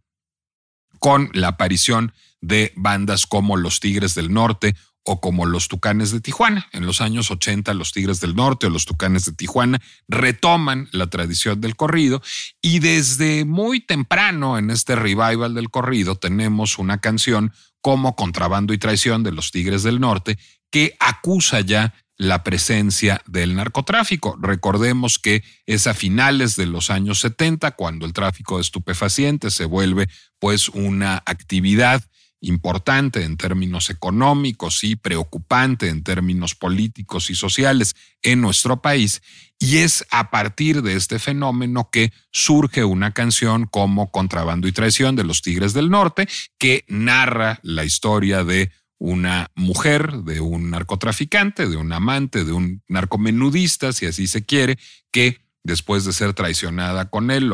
con 1.00 1.30
la 1.34 1.48
aparición 1.48 2.12
de 2.40 2.72
bandas 2.76 3.26
como 3.26 3.56
Los 3.56 3.80
Tigres 3.80 4.14
del 4.14 4.32
Norte 4.32 4.76
o 5.04 5.20
como 5.20 5.46
los 5.46 5.68
Tucanes 5.68 6.12
de 6.12 6.20
Tijuana. 6.20 6.68
En 6.72 6.86
los 6.86 7.00
años 7.00 7.30
80 7.30 7.72
los 7.74 7.92
Tigres 7.92 8.20
del 8.20 8.36
Norte 8.36 8.66
o 8.66 8.70
los 8.70 8.84
Tucanes 8.84 9.24
de 9.24 9.32
Tijuana 9.32 9.80
retoman 10.08 10.88
la 10.92 11.08
tradición 11.08 11.60
del 11.60 11.76
corrido 11.76 12.22
y 12.60 12.80
desde 12.80 13.44
muy 13.44 13.80
temprano 13.80 14.58
en 14.58 14.70
este 14.70 14.94
revival 14.94 15.54
del 15.54 15.70
corrido 15.70 16.16
tenemos 16.16 16.78
una 16.78 17.00
canción 17.00 17.52
como 17.80 18.14
Contrabando 18.14 18.74
y 18.74 18.78
Traición 18.78 19.22
de 19.22 19.32
los 19.32 19.50
Tigres 19.50 19.82
del 19.82 20.00
Norte 20.00 20.38
que 20.70 20.96
acusa 21.00 21.60
ya 21.60 21.94
la 22.20 22.44
presencia 22.44 23.22
del 23.26 23.56
narcotráfico. 23.56 24.36
Recordemos 24.38 25.18
que 25.18 25.42
es 25.64 25.86
a 25.86 25.94
finales 25.94 26.54
de 26.54 26.66
los 26.66 26.90
años 26.90 27.20
70 27.20 27.70
cuando 27.70 28.04
el 28.04 28.12
tráfico 28.12 28.56
de 28.56 28.60
estupefacientes 28.60 29.54
se 29.54 29.64
vuelve 29.64 30.06
pues 30.38 30.68
una 30.68 31.22
actividad 31.24 32.04
importante 32.42 33.24
en 33.24 33.38
términos 33.38 33.88
económicos 33.88 34.84
y 34.84 34.96
preocupante 34.96 35.88
en 35.88 36.02
términos 36.02 36.54
políticos 36.54 37.30
y 37.30 37.34
sociales 37.34 37.96
en 38.20 38.42
nuestro 38.42 38.82
país. 38.82 39.22
Y 39.58 39.78
es 39.78 40.06
a 40.10 40.30
partir 40.30 40.82
de 40.82 40.96
este 40.96 41.18
fenómeno 41.18 41.88
que 41.90 42.12
surge 42.32 42.84
una 42.84 43.12
canción 43.12 43.64
como 43.64 44.10
Contrabando 44.10 44.68
y 44.68 44.72
Traición 44.72 45.16
de 45.16 45.24
los 45.24 45.40
Tigres 45.40 45.72
del 45.72 45.88
Norte, 45.88 46.28
que 46.58 46.84
narra 46.86 47.60
la 47.62 47.84
historia 47.84 48.44
de 48.44 48.70
una 49.00 49.50
mujer, 49.56 50.12
de 50.24 50.40
un 50.40 50.70
narcotraficante, 50.70 51.66
de 51.66 51.76
un 51.76 51.92
amante, 51.92 52.44
de 52.44 52.52
un 52.52 52.82
narcomenudista, 52.86 53.92
si 53.92 54.06
así 54.06 54.26
se 54.26 54.44
quiere, 54.44 54.78
que 55.10 55.40
después 55.64 56.04
de 56.04 56.12
ser 56.12 56.34
traicionada 56.34 57.08
con 57.08 57.30
él, 57.30 57.50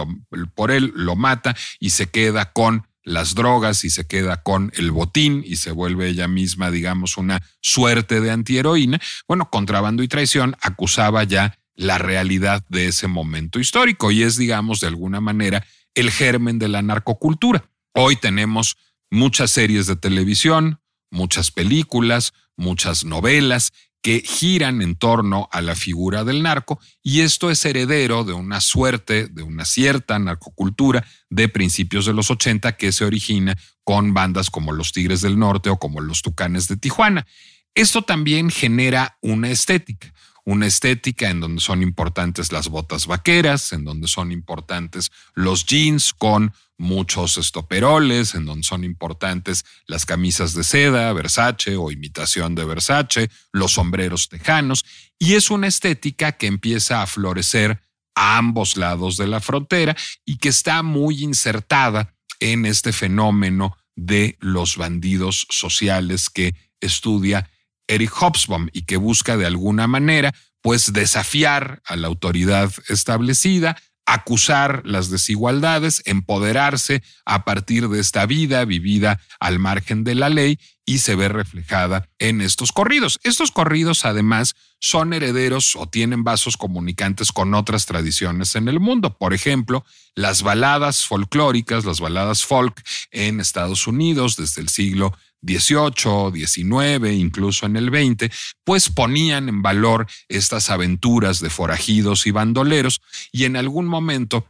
por 0.54 0.72
él, 0.72 0.92
lo 0.94 1.14
mata 1.14 1.56
y 1.78 1.90
se 1.90 2.08
queda 2.08 2.52
con 2.52 2.86
las 3.04 3.36
drogas 3.36 3.84
y 3.84 3.90
se 3.90 4.08
queda 4.08 4.42
con 4.42 4.72
el 4.74 4.90
botín 4.90 5.42
y 5.46 5.56
se 5.56 5.70
vuelve 5.70 6.08
ella 6.08 6.26
misma, 6.26 6.72
digamos, 6.72 7.16
una 7.16 7.40
suerte 7.62 8.20
de 8.20 8.32
antiheroína. 8.32 9.00
Bueno, 9.28 9.48
contrabando 9.48 10.02
y 10.02 10.08
traición 10.08 10.56
acusaba 10.60 11.22
ya 11.22 11.56
la 11.76 11.98
realidad 11.98 12.64
de 12.68 12.88
ese 12.88 13.06
momento 13.06 13.60
histórico 13.60 14.10
y 14.10 14.24
es, 14.24 14.36
digamos, 14.36 14.80
de 14.80 14.88
alguna 14.88 15.20
manera 15.20 15.64
el 15.94 16.10
germen 16.10 16.58
de 16.58 16.66
la 16.68 16.82
narcocultura. 16.82 17.70
Hoy 17.94 18.16
tenemos 18.16 18.76
muchas 19.08 19.52
series 19.52 19.86
de 19.86 19.94
televisión, 19.94 20.80
muchas 21.16 21.50
películas, 21.50 22.32
muchas 22.56 23.04
novelas 23.04 23.72
que 24.02 24.22
giran 24.24 24.82
en 24.82 24.94
torno 24.94 25.48
a 25.50 25.60
la 25.60 25.74
figura 25.74 26.22
del 26.22 26.42
narco 26.42 26.78
y 27.02 27.22
esto 27.22 27.50
es 27.50 27.64
heredero 27.64 28.22
de 28.22 28.34
una 28.34 28.60
suerte, 28.60 29.26
de 29.26 29.42
una 29.42 29.64
cierta 29.64 30.16
narcocultura 30.20 31.04
de 31.28 31.48
principios 31.48 32.06
de 32.06 32.12
los 32.12 32.30
80 32.30 32.76
que 32.76 32.92
se 32.92 33.04
origina 33.04 33.56
con 33.82 34.14
bandas 34.14 34.48
como 34.50 34.72
los 34.72 34.92
Tigres 34.92 35.22
del 35.22 35.38
Norte 35.38 35.70
o 35.70 35.78
como 35.78 36.00
los 36.00 36.22
Tucanes 36.22 36.68
de 36.68 36.76
Tijuana. 36.76 37.26
Esto 37.74 38.02
también 38.02 38.50
genera 38.50 39.18
una 39.22 39.50
estética, 39.50 40.12
una 40.44 40.66
estética 40.66 41.28
en 41.28 41.40
donde 41.40 41.60
son 41.60 41.82
importantes 41.82 42.52
las 42.52 42.68
botas 42.68 43.08
vaqueras, 43.08 43.72
en 43.72 43.84
donde 43.84 44.06
son 44.06 44.30
importantes 44.30 45.10
los 45.34 45.66
jeans 45.66 46.12
con 46.12 46.52
muchos 46.78 47.38
estoperoles, 47.38 48.34
en 48.34 48.44
donde 48.44 48.64
son 48.64 48.84
importantes 48.84 49.64
las 49.86 50.04
camisas 50.04 50.54
de 50.54 50.64
seda, 50.64 51.12
Versace 51.12 51.76
o 51.76 51.90
imitación 51.90 52.54
de 52.54 52.64
Versace, 52.64 53.30
los 53.52 53.72
sombreros 53.72 54.28
tejanos, 54.28 54.84
y 55.18 55.34
es 55.34 55.50
una 55.50 55.66
estética 55.66 56.32
que 56.32 56.46
empieza 56.46 57.02
a 57.02 57.06
florecer 57.06 57.80
a 58.14 58.38
ambos 58.38 58.76
lados 58.76 59.16
de 59.16 59.26
la 59.26 59.40
frontera 59.40 59.96
y 60.24 60.38
que 60.38 60.48
está 60.48 60.82
muy 60.82 61.22
insertada 61.22 62.14
en 62.40 62.66
este 62.66 62.92
fenómeno 62.92 63.76
de 63.94 64.36
los 64.40 64.76
bandidos 64.76 65.46
sociales 65.50 66.28
que 66.30 66.54
estudia 66.80 67.50
Eric 67.88 68.12
Hobsbawm 68.12 68.68
y 68.72 68.82
que 68.82 68.96
busca 68.96 69.36
de 69.36 69.46
alguna 69.46 69.86
manera 69.86 70.34
pues 70.60 70.92
desafiar 70.92 71.80
a 71.84 71.96
la 71.96 72.08
autoridad 72.08 72.72
establecida, 72.88 73.80
acusar 74.06 74.82
las 74.84 75.10
desigualdades, 75.10 76.00
empoderarse 76.06 77.02
a 77.24 77.44
partir 77.44 77.88
de 77.88 78.00
esta 78.00 78.24
vida 78.24 78.64
vivida 78.64 79.20
al 79.40 79.58
margen 79.58 80.04
de 80.04 80.14
la 80.14 80.28
ley 80.28 80.58
y 80.84 80.98
se 80.98 81.16
ve 81.16 81.28
reflejada 81.28 82.08
en 82.20 82.40
estos 82.40 82.70
corridos. 82.70 83.18
Estos 83.24 83.50
corridos 83.50 84.04
además 84.04 84.54
son 84.78 85.12
herederos 85.12 85.74
o 85.74 85.88
tienen 85.88 86.22
vasos 86.22 86.56
comunicantes 86.56 87.32
con 87.32 87.54
otras 87.54 87.86
tradiciones 87.86 88.54
en 88.54 88.68
el 88.68 88.78
mundo. 88.78 89.18
Por 89.18 89.34
ejemplo, 89.34 89.84
las 90.14 90.42
baladas 90.42 91.04
folclóricas, 91.04 91.84
las 91.84 91.98
baladas 91.98 92.44
folk 92.44 92.80
en 93.10 93.40
Estados 93.40 93.88
Unidos 93.88 94.36
desde 94.36 94.62
el 94.62 94.68
siglo 94.68 95.12
18, 95.46 96.32
19, 96.32 97.14
incluso 97.14 97.66
en 97.66 97.76
el 97.76 97.90
20, 97.90 98.30
pues 98.64 98.90
ponían 98.90 99.48
en 99.48 99.62
valor 99.62 100.06
estas 100.28 100.70
aventuras 100.70 101.40
de 101.40 101.50
forajidos 101.50 102.26
y 102.26 102.32
bandoleros 102.32 103.00
y 103.30 103.44
en 103.44 103.56
algún 103.56 103.86
momento 103.86 104.46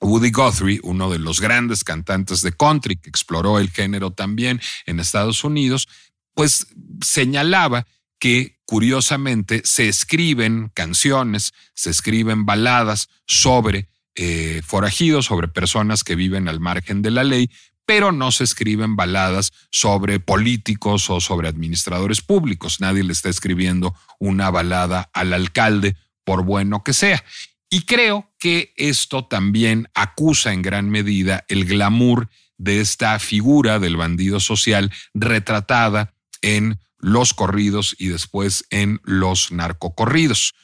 Woody 0.00 0.30
Guthrie, 0.30 0.80
uno 0.82 1.10
de 1.10 1.18
los 1.18 1.40
grandes 1.40 1.84
cantantes 1.84 2.40
de 2.40 2.52
country 2.52 2.96
que 2.96 3.10
exploró 3.10 3.58
el 3.58 3.70
género 3.70 4.10
también 4.10 4.60
en 4.86 4.98
Estados 4.98 5.44
Unidos, 5.44 5.88
pues 6.34 6.68
señalaba 7.04 7.86
que 8.18 8.58
curiosamente 8.64 9.62
se 9.64 9.88
escriben 9.88 10.70
canciones, 10.72 11.52
se 11.74 11.90
escriben 11.90 12.46
baladas 12.46 13.08
sobre 13.26 13.88
eh, 14.14 14.62
forajidos, 14.64 15.26
sobre 15.26 15.48
personas 15.48 16.02
que 16.02 16.16
viven 16.16 16.48
al 16.48 16.60
margen 16.60 17.02
de 17.02 17.10
la 17.10 17.22
ley, 17.22 17.50
pero 17.88 18.12
no 18.12 18.32
se 18.32 18.44
escriben 18.44 18.96
baladas 18.96 19.50
sobre 19.70 20.20
políticos 20.20 21.08
o 21.08 21.22
sobre 21.22 21.48
administradores 21.48 22.20
públicos. 22.20 22.82
Nadie 22.82 23.02
le 23.02 23.14
está 23.14 23.30
escribiendo 23.30 23.94
una 24.18 24.50
balada 24.50 25.08
al 25.14 25.32
alcalde, 25.32 25.96
por 26.22 26.44
bueno 26.44 26.84
que 26.84 26.92
sea. 26.92 27.24
Y 27.70 27.86
creo 27.86 28.30
que 28.38 28.74
esto 28.76 29.24
también 29.24 29.88
acusa 29.94 30.52
en 30.52 30.60
gran 30.60 30.90
medida 30.90 31.46
el 31.48 31.64
glamour 31.64 32.28
de 32.58 32.82
esta 32.82 33.18
figura 33.18 33.78
del 33.78 33.96
bandido 33.96 34.38
social 34.38 34.92
retratada 35.14 36.12
en 36.42 36.78
los 36.98 37.32
corridos 37.32 37.96
y 37.98 38.08
después 38.08 38.66
en 38.68 39.00
los 39.02 39.50
narcocorridos. 39.50 40.54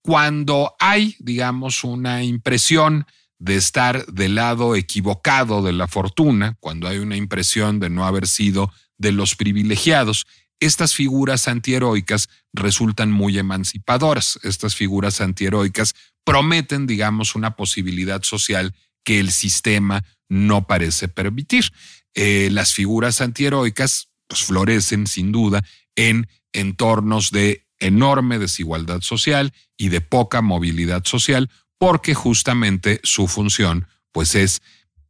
Cuando 0.00 0.76
hay, 0.80 1.14
digamos, 1.18 1.84
una 1.84 2.24
impresión 2.24 3.04
de 3.40 3.56
estar 3.56 4.06
del 4.06 4.36
lado 4.36 4.76
equivocado 4.76 5.62
de 5.62 5.72
la 5.72 5.88
fortuna, 5.88 6.56
cuando 6.60 6.86
hay 6.86 6.98
una 6.98 7.16
impresión 7.16 7.80
de 7.80 7.90
no 7.90 8.06
haber 8.06 8.28
sido 8.28 8.70
de 8.98 9.12
los 9.12 9.34
privilegiados, 9.34 10.26
estas 10.60 10.94
figuras 10.94 11.48
antiheroicas 11.48 12.28
resultan 12.52 13.10
muy 13.10 13.38
emancipadoras. 13.38 14.38
Estas 14.42 14.76
figuras 14.76 15.22
antiheroicas 15.22 15.94
prometen, 16.22 16.86
digamos, 16.86 17.34
una 17.34 17.56
posibilidad 17.56 18.22
social 18.22 18.74
que 19.02 19.20
el 19.20 19.32
sistema 19.32 20.04
no 20.28 20.66
parece 20.66 21.08
permitir. 21.08 21.72
Eh, 22.14 22.50
las 22.52 22.74
figuras 22.74 23.22
antiheroicas 23.22 24.10
pues, 24.26 24.44
florecen 24.44 25.06
sin 25.06 25.32
duda 25.32 25.64
en 25.96 26.28
entornos 26.52 27.30
de 27.30 27.66
enorme 27.78 28.38
desigualdad 28.38 29.00
social 29.00 29.54
y 29.78 29.88
de 29.88 30.02
poca 30.02 30.42
movilidad 30.42 31.04
social, 31.06 31.48
porque 31.80 32.12
justamente 32.14 33.00
su 33.04 33.26
función 33.26 33.88
pues 34.12 34.34
es 34.34 34.60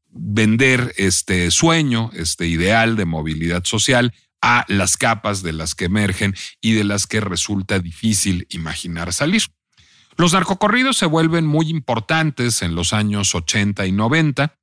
vender 0.08 0.94
este 0.96 1.50
sueño, 1.50 2.12
este 2.14 2.46
ideal 2.46 2.94
de 2.94 3.06
movilidad 3.06 3.64
social 3.64 4.14
a 4.40 4.64
las 4.68 4.96
capas 4.96 5.42
de 5.42 5.52
las 5.52 5.74
que 5.74 5.86
emergen 5.86 6.36
y 6.60 6.74
de 6.74 6.84
las 6.84 7.08
que 7.08 7.20
resulta 7.20 7.80
difícil 7.80 8.46
imaginar 8.50 9.12
salir. 9.12 9.42
Los 10.16 10.32
narcocorridos 10.32 10.96
se 10.96 11.06
vuelven 11.06 11.44
muy 11.44 11.68
importantes 11.68 12.62
en 12.62 12.76
los 12.76 12.92
años 12.92 13.34
80 13.34 13.86
y 13.86 13.92
90, 13.92 14.56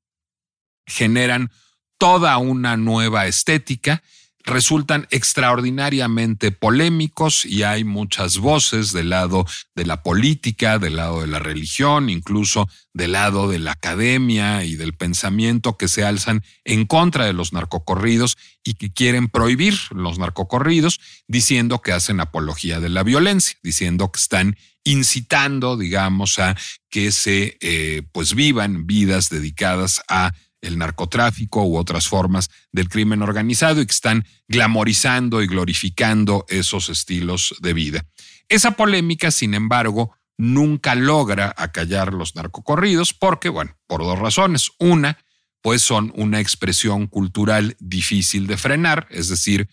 generan 0.85 1.51
toda 1.97 2.37
una 2.37 2.77
nueva 2.77 3.27
estética 3.27 4.01
resultan 4.47 5.07
extraordinariamente 5.11 6.51
polémicos 6.51 7.45
y 7.45 7.63
hay 7.63 7.83
muchas 7.83 8.37
voces 8.37 8.93
del 8.93 9.09
lado 9.09 9.45
de 9.75 9.85
la 9.85 10.01
política, 10.01 10.79
del 10.79 10.95
lado 10.95 11.21
de 11.21 11.27
la 11.27 11.39
religión, 11.39 12.09
incluso 12.09 12.67
del 12.93 13.11
lado 13.11 13.49
de 13.49 13.59
la 13.59 13.73
academia 13.73 14.63
y 14.63 14.75
del 14.75 14.93
pensamiento 14.93 15.77
que 15.77 15.89
se 15.89 16.05
alzan 16.05 16.43
en 16.63 16.85
contra 16.85 17.25
de 17.25 17.33
los 17.33 17.51
narcocorridos 17.51 18.37
y 18.63 18.75
que 18.75 18.91
quieren 18.91 19.27
prohibir 19.27 19.75
los 19.91 20.17
narcocorridos, 20.17 20.99
diciendo 21.27 21.81
que 21.81 21.91
hacen 21.91 22.21
apología 22.21 22.79
de 22.79 22.89
la 22.89 23.03
violencia, 23.03 23.57
diciendo 23.61 24.11
que 24.11 24.19
están 24.19 24.57
incitando, 24.85 25.75
digamos, 25.75 26.39
a 26.39 26.55
que 26.89 27.11
se 27.11 27.57
eh, 27.59 28.03
pues 28.13 28.33
vivan 28.33 28.87
vidas 28.87 29.29
dedicadas 29.29 30.01
a 30.07 30.31
el 30.61 30.77
narcotráfico 30.77 31.63
u 31.63 31.77
otras 31.77 32.07
formas 32.07 32.49
del 32.71 32.89
crimen 32.89 33.21
organizado 33.21 33.81
y 33.81 33.85
que 33.85 33.93
están 33.93 34.25
glamorizando 34.47 35.41
y 35.41 35.47
glorificando 35.47 36.45
esos 36.49 36.89
estilos 36.89 37.55
de 37.61 37.73
vida. 37.73 38.05
Esa 38.49 38.71
polémica, 38.71 39.31
sin 39.31 39.53
embargo, 39.53 40.15
nunca 40.37 40.95
logra 40.95 41.53
acallar 41.57 42.13
los 42.13 42.35
narcocorridos 42.35 43.13
porque, 43.13 43.49
bueno, 43.49 43.75
por 43.87 44.01
dos 44.01 44.19
razones. 44.19 44.71
Una, 44.79 45.17
pues 45.61 45.81
son 45.81 46.13
una 46.15 46.39
expresión 46.39 47.07
cultural 47.07 47.75
difícil 47.79 48.47
de 48.47 48.57
frenar, 48.57 49.07
es 49.09 49.29
decir, 49.29 49.69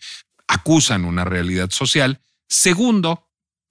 acusan 0.48 1.04
una 1.04 1.24
realidad 1.24 1.70
social. 1.70 2.20
Segundo, 2.48 3.28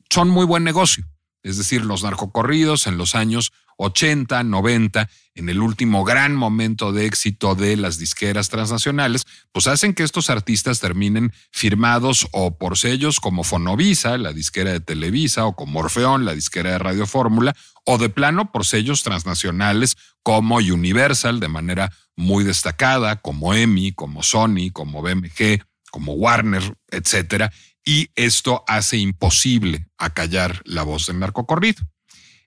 son 0.09 0.29
muy 0.29 0.45
buen 0.45 0.63
negocio. 0.63 1.05
Es 1.41 1.57
decir, 1.57 1.83
los 1.83 2.03
narcocorridos 2.03 2.87
en 2.87 2.97
los 2.97 3.15
años 3.15 3.51
80, 3.77 4.43
90, 4.43 5.09
en 5.35 5.49
el 5.49 5.61
último 5.61 6.03
gran 6.03 6.35
momento 6.35 6.91
de 6.91 7.05
éxito 7.05 7.55
de 7.55 7.75
las 7.75 7.97
disqueras 7.97 8.49
transnacionales, 8.49 9.23
pues 9.51 9.67
hacen 9.67 9.93
que 9.93 10.03
estos 10.03 10.29
artistas 10.29 10.79
terminen 10.79 11.31
firmados 11.51 12.27
o 12.31 12.57
por 12.57 12.77
sellos 12.77 13.19
como 13.19 13.43
Fonovisa, 13.43 14.17
la 14.17 14.33
disquera 14.33 14.71
de 14.71 14.79
Televisa, 14.79 15.45
o 15.45 15.55
como 15.55 15.79
Orfeón, 15.79 16.25
la 16.25 16.35
disquera 16.35 16.71
de 16.71 16.79
Radio 16.79 17.07
Fórmula, 17.07 17.55
o 17.85 17.97
de 17.97 18.09
plano 18.09 18.51
por 18.51 18.65
sellos 18.65 19.03
transnacionales 19.03 19.97
como 20.21 20.57
Universal, 20.57 21.39
de 21.39 21.47
manera 21.47 21.91
muy 22.15 22.43
destacada, 22.43 23.17
como 23.17 23.53
EMI, 23.53 23.93
como 23.93 24.23
Sony, 24.23 24.71
como 24.71 25.01
BMG, 25.01 25.63
como 25.91 26.13
Warner, 26.13 26.77
etcétera. 26.89 27.51
Y 27.85 28.09
esto 28.15 28.63
hace 28.67 28.97
imposible 28.97 29.87
acallar 29.97 30.61
la 30.65 30.83
voz 30.83 31.07
del 31.07 31.19
narcocorrido. 31.19 31.83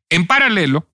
En 0.08 0.26
paralelo, 0.26 0.88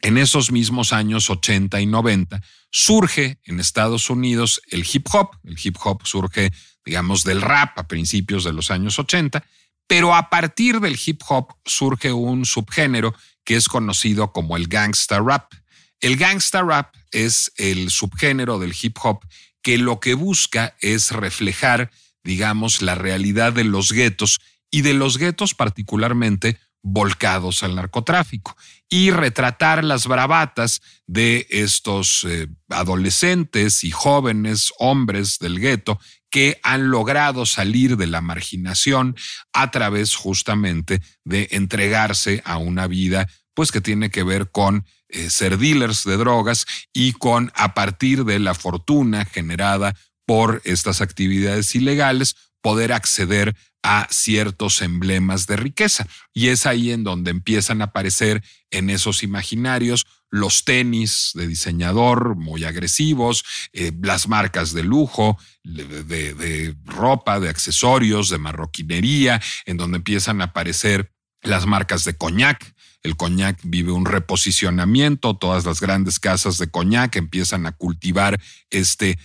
en 0.00 0.18
esos 0.18 0.52
mismos 0.52 0.92
años 0.92 1.30
80 1.30 1.80
y 1.80 1.86
90 1.86 2.42
surge 2.70 3.38
en 3.44 3.60
Estados 3.60 4.10
Unidos 4.10 4.60
el 4.70 4.86
hip 4.90 5.06
hop. 5.12 5.30
El 5.44 5.56
hip 5.62 5.76
hop 5.82 6.02
surge, 6.04 6.52
digamos, 6.84 7.24
del 7.24 7.40
rap 7.40 7.78
a 7.78 7.88
principios 7.88 8.44
de 8.44 8.52
los 8.52 8.70
años 8.70 8.98
80, 8.98 9.44
pero 9.86 10.14
a 10.14 10.28
partir 10.28 10.80
del 10.80 10.98
hip 11.04 11.22
hop 11.28 11.54
surge 11.64 12.12
un 12.12 12.44
subgénero 12.44 13.14
que 13.44 13.56
es 13.56 13.68
conocido 13.68 14.32
como 14.32 14.56
el 14.56 14.68
gangsta 14.68 15.20
rap. 15.20 15.52
El 16.00 16.16
gangsta 16.16 16.62
rap 16.62 16.94
es 17.10 17.52
el 17.56 17.90
subgénero 17.90 18.58
del 18.58 18.74
hip 18.80 18.98
hop 19.02 19.24
que 19.62 19.78
lo 19.78 19.98
que 19.98 20.14
busca 20.14 20.76
es 20.80 21.10
reflejar, 21.10 21.90
digamos, 22.22 22.82
la 22.82 22.94
realidad 22.94 23.52
de 23.52 23.64
los 23.64 23.90
guetos 23.92 24.38
y 24.70 24.82
de 24.82 24.94
los 24.94 25.16
guetos 25.16 25.54
particularmente 25.54 26.58
volcados 26.88 27.64
al 27.64 27.74
narcotráfico 27.74 28.56
y 28.88 29.10
retratar 29.10 29.82
las 29.82 30.06
bravatas 30.06 30.80
de 31.08 31.48
estos 31.50 32.24
eh, 32.24 32.46
adolescentes 32.68 33.82
y 33.82 33.90
jóvenes 33.90 34.72
hombres 34.78 35.40
del 35.40 35.58
gueto 35.58 35.98
que 36.30 36.60
han 36.62 36.90
logrado 36.90 37.44
salir 37.44 37.96
de 37.96 38.06
la 38.06 38.20
marginación 38.20 39.16
a 39.52 39.72
través 39.72 40.14
justamente 40.14 41.02
de 41.24 41.48
entregarse 41.50 42.40
a 42.44 42.58
una 42.58 42.86
vida 42.86 43.26
pues 43.52 43.72
que 43.72 43.80
tiene 43.80 44.10
que 44.10 44.22
ver 44.22 44.52
con 44.52 44.86
eh, 45.08 45.28
ser 45.28 45.58
dealers 45.58 46.04
de 46.04 46.16
drogas 46.16 46.66
y 46.92 47.14
con 47.14 47.50
a 47.56 47.74
partir 47.74 48.24
de 48.24 48.38
la 48.38 48.54
fortuna 48.54 49.24
generada 49.24 49.96
por 50.24 50.62
estas 50.64 51.00
actividades 51.00 51.74
ilegales 51.74 52.36
poder 52.60 52.92
acceder 52.92 53.56
a 53.88 54.08
ciertos 54.10 54.82
emblemas 54.82 55.46
de 55.46 55.54
riqueza. 55.54 56.08
Y 56.34 56.48
es 56.48 56.66
ahí 56.66 56.90
en 56.90 57.04
donde 57.04 57.30
empiezan 57.30 57.80
a 57.80 57.84
aparecer 57.84 58.42
en 58.72 58.90
esos 58.90 59.22
imaginarios 59.22 60.06
los 60.28 60.64
tenis 60.64 61.30
de 61.34 61.46
diseñador 61.46 62.34
muy 62.34 62.64
agresivos, 62.64 63.44
eh, 63.72 63.92
las 64.02 64.26
marcas 64.26 64.72
de 64.72 64.82
lujo, 64.82 65.38
de, 65.62 66.74
ropa, 66.84 67.38
de 67.38 67.48
accesorios, 67.48 68.28
de 68.28 68.38
marroquinería, 68.38 69.40
en 69.66 69.76
donde 69.76 69.98
empiezan 69.98 70.40
a 70.40 70.46
aparecer 70.46 71.12
las 71.42 71.64
marcas 71.64 72.02
de 72.02 72.16
coñac. 72.16 72.74
El 73.04 73.16
coñac 73.16 73.60
vive 73.62 73.92
un 73.92 74.04
reposicionamiento, 74.04 75.36
todas 75.36 75.64
las 75.64 75.80
grandes 75.80 76.18
casas 76.18 76.58
de 76.58 76.68
coñac 76.68 77.14
empiezan 77.14 77.66
a 77.66 77.72
cultivar 77.72 78.40
este 78.68 79.16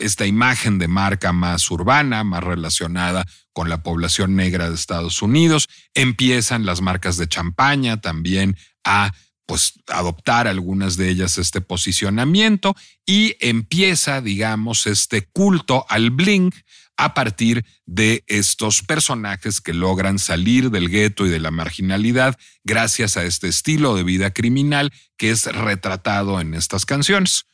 esta 0.00 0.26
imagen 0.26 0.78
de 0.78 0.88
marca 0.88 1.32
más 1.32 1.70
urbana, 1.70 2.24
más 2.24 2.42
relacionada 2.42 3.26
con 3.52 3.68
la 3.68 3.82
población 3.82 4.36
negra 4.36 4.68
de 4.68 4.74
Estados 4.74 5.22
Unidos. 5.22 5.68
Empiezan 5.94 6.66
las 6.66 6.80
marcas 6.80 7.16
de 7.16 7.28
champaña 7.28 8.00
también 8.00 8.56
a 8.84 9.12
pues 9.46 9.74
adoptar 9.88 10.46
algunas 10.46 10.96
de 10.96 11.10
ellas 11.10 11.36
este 11.36 11.60
posicionamiento 11.60 12.76
y 13.04 13.34
empieza, 13.40 14.20
digamos, 14.20 14.86
este 14.86 15.22
culto 15.22 15.84
al 15.88 16.10
bling 16.10 16.52
a 16.96 17.14
partir 17.14 17.64
de 17.86 18.22
estos 18.28 18.82
personajes 18.82 19.60
que 19.60 19.74
logran 19.74 20.18
salir 20.18 20.70
del 20.70 20.88
gueto 20.88 21.26
y 21.26 21.30
de 21.30 21.40
la 21.40 21.50
marginalidad 21.50 22.38
gracias 22.62 23.16
a 23.16 23.24
este 23.24 23.48
estilo 23.48 23.96
de 23.96 24.04
vida 24.04 24.32
criminal 24.32 24.92
que 25.16 25.30
es 25.30 25.46
retratado 25.46 26.40
en 26.40 26.54
estas 26.54 26.86
canciones 26.86 27.46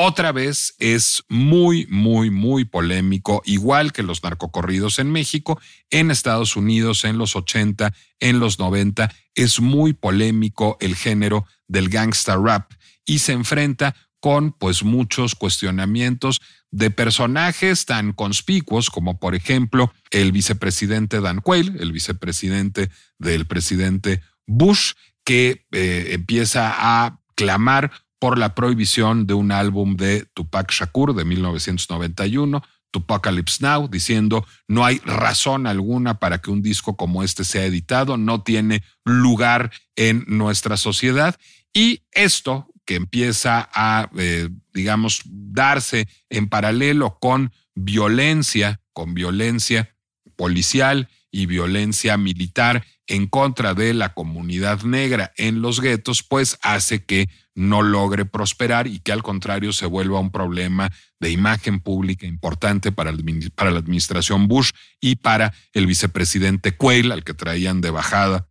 otra 0.00 0.30
vez 0.30 0.76
es 0.78 1.24
muy, 1.28 1.84
muy, 1.88 2.30
muy 2.30 2.64
polémico, 2.64 3.42
igual 3.44 3.92
que 3.92 4.04
los 4.04 4.22
narcocorridos 4.22 5.00
en 5.00 5.10
México, 5.10 5.60
en 5.90 6.12
Estados 6.12 6.54
Unidos 6.54 7.04
en 7.04 7.18
los 7.18 7.34
80, 7.34 7.92
en 8.20 8.38
los 8.38 8.60
90, 8.60 9.12
es 9.34 9.58
muy 9.58 9.94
polémico 9.94 10.76
el 10.80 10.94
género 10.94 11.46
del 11.66 11.88
gangsta 11.88 12.36
rap 12.36 12.70
y 13.04 13.18
se 13.18 13.32
enfrenta 13.32 13.96
con 14.20 14.52
pues 14.52 14.84
muchos 14.84 15.34
cuestionamientos 15.34 16.40
de 16.70 16.92
personajes 16.92 17.84
tan 17.84 18.12
conspicuos 18.12 18.90
como 18.90 19.18
por 19.18 19.34
ejemplo 19.34 19.92
el 20.12 20.30
vicepresidente 20.30 21.20
Dan 21.20 21.40
Quayle, 21.40 21.76
el 21.80 21.90
vicepresidente 21.90 22.90
del 23.18 23.46
presidente 23.46 24.22
Bush, 24.46 24.92
que 25.24 25.66
eh, 25.72 26.10
empieza 26.12 26.72
a 26.76 27.20
clamar 27.34 27.90
por 28.18 28.38
la 28.38 28.54
prohibición 28.54 29.26
de 29.26 29.34
un 29.34 29.52
álbum 29.52 29.96
de 29.96 30.26
Tupac 30.34 30.70
Shakur 30.72 31.14
de 31.14 31.24
1991, 31.24 32.62
Tupacalypse 32.90 33.58
Now, 33.60 33.88
diciendo 33.88 34.46
no 34.66 34.84
hay 34.84 34.98
razón 35.04 35.66
alguna 35.66 36.18
para 36.18 36.38
que 36.38 36.50
un 36.50 36.62
disco 36.62 36.96
como 36.96 37.22
este 37.22 37.44
sea 37.44 37.64
editado, 37.64 38.16
no 38.16 38.42
tiene 38.42 38.82
lugar 39.04 39.70
en 39.96 40.24
nuestra 40.26 40.76
sociedad. 40.76 41.36
Y 41.72 42.02
esto 42.12 42.68
que 42.84 42.96
empieza 42.96 43.68
a, 43.74 44.10
eh, 44.16 44.48
digamos, 44.72 45.22
darse 45.26 46.08
en 46.30 46.48
paralelo 46.48 47.18
con 47.20 47.52
violencia, 47.74 48.80
con 48.92 49.14
violencia 49.14 49.94
policial 50.36 51.08
y 51.30 51.46
violencia 51.46 52.16
militar 52.16 52.84
en 53.06 53.26
contra 53.26 53.74
de 53.74 53.94
la 53.94 54.14
comunidad 54.14 54.82
negra 54.82 55.32
en 55.36 55.62
los 55.62 55.80
guetos, 55.80 56.22
pues 56.22 56.58
hace 56.62 57.04
que 57.04 57.28
no 57.54 57.82
logre 57.82 58.24
prosperar 58.24 58.86
y 58.86 59.00
que 59.00 59.12
al 59.12 59.22
contrario 59.22 59.72
se 59.72 59.86
vuelva 59.86 60.20
un 60.20 60.30
problema 60.30 60.90
de 61.18 61.30
imagen 61.30 61.80
pública 61.80 62.26
importante 62.26 62.92
para, 62.92 63.12
para 63.54 63.70
la 63.70 63.78
administración 63.78 64.46
Bush 64.46 64.70
y 65.00 65.16
para 65.16 65.52
el 65.72 65.86
vicepresidente 65.86 66.76
Quayle, 66.76 67.12
al 67.12 67.24
que 67.24 67.34
traían 67.34 67.80
de 67.80 67.90
bajada 67.90 68.48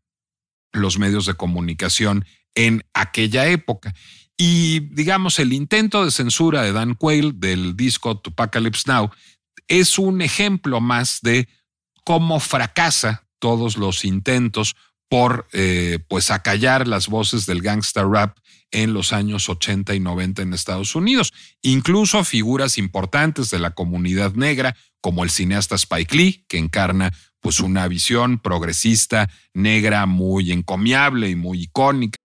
los 0.74 1.00
medios 1.00 1.26
de 1.26 1.36
comunicación 1.36 2.26
en 2.56 2.84
aquella 2.94 3.48
época. 3.48 3.94
Y 4.36 4.82
digamos, 4.94 5.40
el 5.40 5.54
intento 5.54 6.04
de 6.04 6.12
censura 6.12 6.62
de 6.62 6.72
Dan 6.72 6.96
Quayle 6.96 7.34
del 7.36 7.76
disco 7.76 8.20
Tupacalypse 8.20 8.84
Now 8.88 9.10
es 9.68 9.98
un 9.98 10.22
ejemplo 10.22 10.80
más 10.80 11.20
de 11.22 11.48
cómo 12.08 12.40
fracasa 12.40 13.28
todos 13.38 13.76
los 13.76 14.06
intentos 14.06 14.78
por 15.10 15.46
eh, 15.52 16.00
pues 16.08 16.32
acallar 16.32 16.88
las 16.88 17.10
voces 17.10 17.46
del 17.46 17.62
gangster 17.62 18.08
rap 18.08 18.38
en 18.72 18.94
los 18.94 19.12
años 19.12 19.50
80 19.50 19.94
y 19.94 20.00
90 20.00 20.44
en 20.44 20.54
Estados 20.54 20.96
Unidos. 20.96 21.34
Incluso 21.62 22.24
figuras 22.24 22.78
importantes 22.78 23.50
de 23.50 23.60
la 23.60 23.72
comunidad 23.72 24.36
negra, 24.36 24.78
como 25.02 25.26
el 25.26 25.30
cineasta 25.32 25.76
Spike 25.76 26.16
Lee, 26.16 26.46
que 26.48 26.58
encarna 26.58 27.12
pues 27.42 27.60
una 27.60 27.90
visión 27.90 28.40
progresista 28.40 29.30
negra 29.54 30.06
muy 30.06 30.54
encomiable 30.54 31.30
y 31.30 31.36
muy 31.36 31.64
icónica. 31.64 32.16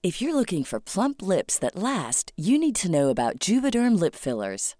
If 0.00 0.20
you're 0.20 0.32
looking 0.32 0.62
for 0.62 0.78
plump 0.78 1.20
lips 1.20 1.58
that 1.58 1.74
last, 1.74 2.30
you 2.36 2.56
need 2.56 2.76
to 2.76 2.88
know 2.88 3.10
about 3.10 3.40
Juvederm 3.40 3.98
lip 3.98 4.14
fillers. 4.14 4.76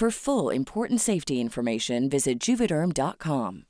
For 0.00 0.10
full 0.10 0.50
important 0.54 0.98
safety 0.98 1.40
information, 1.40 2.08
visit 2.08 2.38
juvederm.com. 2.40 3.66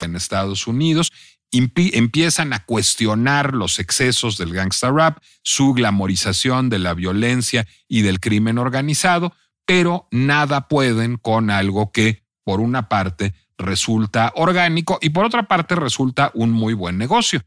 En 0.00 0.16
Estados 0.16 0.66
Unidos 0.66 1.12
empiezan 1.52 2.52
a 2.52 2.64
cuestionar 2.64 3.54
los 3.54 3.78
excesos 3.78 4.38
del 4.38 4.52
gangsta 4.52 4.90
rap, 4.90 5.18
su 5.44 5.72
glamorización 5.72 6.68
de 6.68 6.80
la 6.80 6.94
violencia 6.94 7.64
y 7.86 8.02
del 8.02 8.18
crimen 8.18 8.58
organizado, 8.58 9.32
pero 9.64 10.08
nada 10.10 10.66
pueden 10.66 11.16
con 11.16 11.50
algo 11.50 11.92
que, 11.92 12.24
por 12.42 12.58
una 12.58 12.88
parte, 12.88 13.34
resulta 13.56 14.32
orgánico 14.34 14.98
y 15.00 15.10
por 15.10 15.24
otra 15.24 15.46
parte 15.46 15.76
resulta 15.76 16.32
un 16.34 16.50
muy 16.50 16.74
buen 16.74 16.98
negocio. 16.98 17.40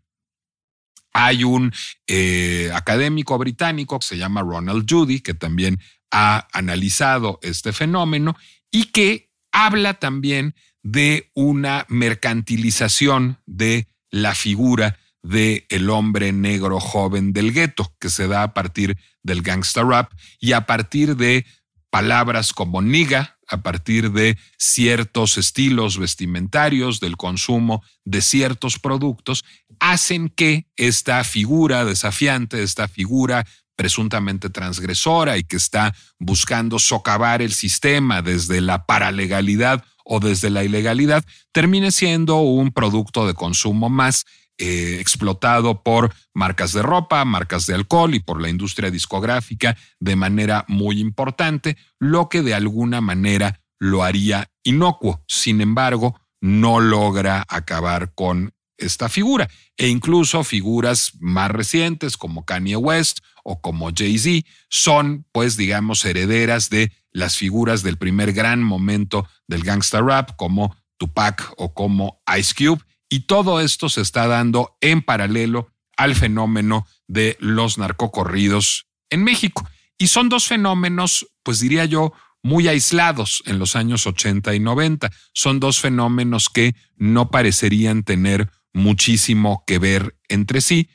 Hay 1.12 1.44
un 1.44 1.74
eh, 2.08 2.72
académico 2.74 3.38
británico 3.38 4.00
que 4.00 4.06
se 4.06 4.18
llama 4.18 4.42
Ronald 4.42 4.86
Judy, 4.90 5.20
que 5.20 5.34
también 5.34 5.80
ha 6.12 6.48
analizado 6.54 7.40
este 7.42 7.74
fenómeno 7.74 8.36
y 8.72 8.86
que 8.86 9.30
habla 9.52 9.96
también 9.96 10.56
de 10.84 11.32
una 11.34 11.86
mercantilización 11.90 13.40
de 13.46 13.88
la 14.12 14.34
figura 14.36 14.98
de 15.22 15.66
el 15.70 15.90
hombre 15.90 16.32
negro 16.32 16.80
joven 16.80 17.34
del 17.34 17.52
gueto 17.52 17.94
que 18.00 18.10
se 18.10 18.28
da 18.28 18.44
a 18.44 18.54
partir 18.54 18.98
del 19.22 19.42
gangsta 19.42 19.84
rap 19.84 20.12
y 20.40 20.54
a 20.54 20.66
partir 20.66 21.18
de 21.18 21.46
palabras 21.90 22.54
como 22.54 22.82
niga, 22.82 23.38
a 23.48 23.62
partir 23.62 24.12
de 24.12 24.38
ciertos 24.58 25.38
estilos 25.38 25.98
vestimentarios, 25.98 27.00
del 27.00 27.18
consumo 27.18 27.84
de 28.06 28.22
ciertos 28.22 28.80
productos, 28.80 29.44
hacen 29.80 30.30
que 30.30 30.68
esta 30.76 31.24
figura 31.24 31.84
desafiante, 31.84 32.62
esta 32.62 32.88
figura 32.88 33.46
presuntamente 33.80 34.50
transgresora 34.50 35.38
y 35.38 35.46
que 35.46 35.56
está 35.56 35.96
buscando 36.20 36.80
socavar 36.80 37.42
el 37.42 37.54
sistema 37.54 38.22
desde 38.22 38.60
la 38.60 38.86
paralegalidad 38.86 39.86
o 40.04 40.20
desde 40.20 40.50
la 40.50 40.66
ilegalidad, 40.66 41.24
termine 41.54 41.94
siendo 41.94 42.42
un 42.42 42.74
producto 42.74 43.26
de 43.26 43.36
consumo 43.36 43.88
más 43.88 44.26
eh, 44.58 44.98
explotado 45.00 45.82
por 45.82 46.14
marcas 46.34 46.74
de 46.74 46.82
ropa, 46.82 47.24
marcas 47.24 47.68
de 47.68 47.76
alcohol 47.76 48.14
y 48.16 48.20
por 48.20 48.42
la 48.42 48.50
industria 48.50 48.92
discográfica 48.92 49.78
de 50.02 50.18
manera 50.18 50.66
muy 50.68 51.00
importante, 51.00 51.78
lo 52.00 52.28
que 52.28 52.42
de 52.42 52.56
alguna 52.56 53.00
manera 53.00 53.62
lo 53.80 54.04
haría 54.04 54.52
inocuo. 54.62 55.24
Sin 55.26 55.62
embargo, 55.62 56.20
no 56.42 56.82
logra 56.82 57.46
acabar 57.48 58.12
con 58.14 58.54
esta 58.78 59.08
figura. 59.08 59.50
E 59.78 59.88
incluso 59.88 60.44
figuras 60.44 61.14
más 61.20 61.50
recientes 61.52 62.18
como 62.18 62.44
Kanye 62.44 62.76
West 62.76 63.20
o 63.50 63.62
como 63.62 63.90
Jay-Z 63.92 64.48
son, 64.70 65.26
pues, 65.32 65.58
digamos, 65.58 66.06
herederas 66.06 66.70
de 66.70 66.92
las 67.12 67.36
figuras 67.36 67.82
del 67.82 67.98
primer 67.98 68.32
gran 68.32 68.62
momento 68.62 69.28
del 69.48 69.64
gangsta 69.64 70.02
rap 70.02 70.36
como 70.36 70.78
Tupac 70.98 71.54
o 71.58 71.74
como 71.74 72.22
Ice 72.38 72.54
Cube. 72.54 72.84
Y 73.10 73.22
todo 73.22 73.60
esto 73.60 73.90
se 73.90 74.02
está 74.02 74.28
dando 74.28 74.78
en 74.82 75.02
paralelo 75.02 75.72
al 75.98 76.14
fenómeno 76.14 76.86
de 77.08 77.38
los 77.40 77.80
narcocorridos 77.80 78.86
en 79.10 79.24
México. 79.24 79.68
Y 79.98 80.08
son 80.08 80.30
dos 80.30 80.46
fenómenos, 80.46 81.26
pues 81.42 81.60
diría 81.60 81.86
yo, 81.86 82.14
muy 82.44 82.68
aislados 82.68 83.42
en 83.48 83.58
los 83.58 83.76
años 83.76 84.06
80 84.06 84.54
y 84.54 84.60
90. 84.60 85.10
Son 85.34 85.60
dos 85.60 85.80
fenómenos 85.80 86.50
que 86.50 86.76
no 86.98 87.32
parecerían 87.32 88.04
tener 88.04 88.52
muchísimo 88.74 89.64
que 89.66 89.80
ver 89.80 90.16
entre 90.28 90.62
sí, 90.62 90.88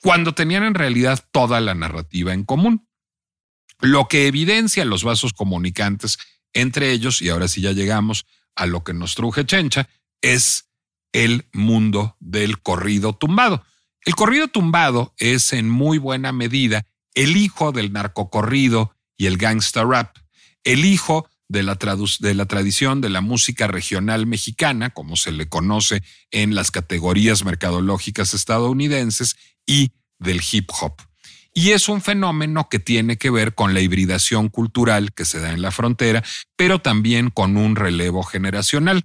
cuando 0.00 0.34
tenían 0.34 0.64
en 0.64 0.74
realidad 0.74 1.24
toda 1.32 1.60
la 1.60 1.74
narrativa 1.74 2.32
en 2.32 2.44
común. 2.44 2.88
Lo 3.80 4.08
que 4.08 4.26
evidencia 4.26 4.84
los 4.84 5.04
vasos 5.04 5.32
comunicantes 5.32 6.18
entre 6.52 6.92
ellos, 6.92 7.22
y 7.22 7.28
ahora 7.28 7.48
sí 7.48 7.60
ya 7.60 7.72
llegamos 7.72 8.26
a 8.56 8.66
lo 8.66 8.82
que 8.82 8.94
nos 8.94 9.14
truje 9.14 9.44
Chencha, 9.44 9.88
es 10.20 10.70
el 11.12 11.46
mundo 11.52 12.16
del 12.20 12.60
corrido 12.60 13.12
tumbado. 13.12 13.64
El 14.04 14.14
corrido 14.14 14.48
tumbado 14.48 15.14
es 15.18 15.52
en 15.52 15.68
muy 15.68 15.98
buena 15.98 16.32
medida 16.32 16.86
el 17.14 17.36
hijo 17.36 17.72
del 17.72 17.92
narcocorrido 17.92 18.94
y 19.16 19.26
el 19.26 19.36
gangsta 19.36 19.84
rap, 19.84 20.16
el 20.64 20.84
hijo 20.84 21.28
de 21.48 21.62
la, 21.62 21.78
de 22.20 22.34
la 22.34 22.46
tradición 22.46 23.00
de 23.00 23.08
la 23.08 23.20
música 23.20 23.66
regional 23.66 24.26
mexicana, 24.26 24.90
como 24.90 25.16
se 25.16 25.32
le 25.32 25.48
conoce 25.48 26.02
en 26.30 26.54
las 26.54 26.70
categorías 26.70 27.44
mercadológicas 27.44 28.34
estadounidenses, 28.34 29.36
y 29.68 29.92
del 30.18 30.40
hip 30.50 30.70
hop. 30.80 30.94
Y 31.54 31.70
es 31.70 31.88
un 31.88 32.00
fenómeno 32.00 32.68
que 32.68 32.78
tiene 32.78 33.18
que 33.18 33.30
ver 33.30 33.54
con 33.54 33.74
la 33.74 33.80
hibridación 33.80 34.48
cultural 34.48 35.12
que 35.12 35.24
se 35.24 35.38
da 35.38 35.52
en 35.52 35.62
la 35.62 35.70
frontera, 35.70 36.24
pero 36.56 36.80
también 36.80 37.30
con 37.30 37.56
un 37.56 37.76
relevo 37.76 38.22
generacional. 38.22 39.04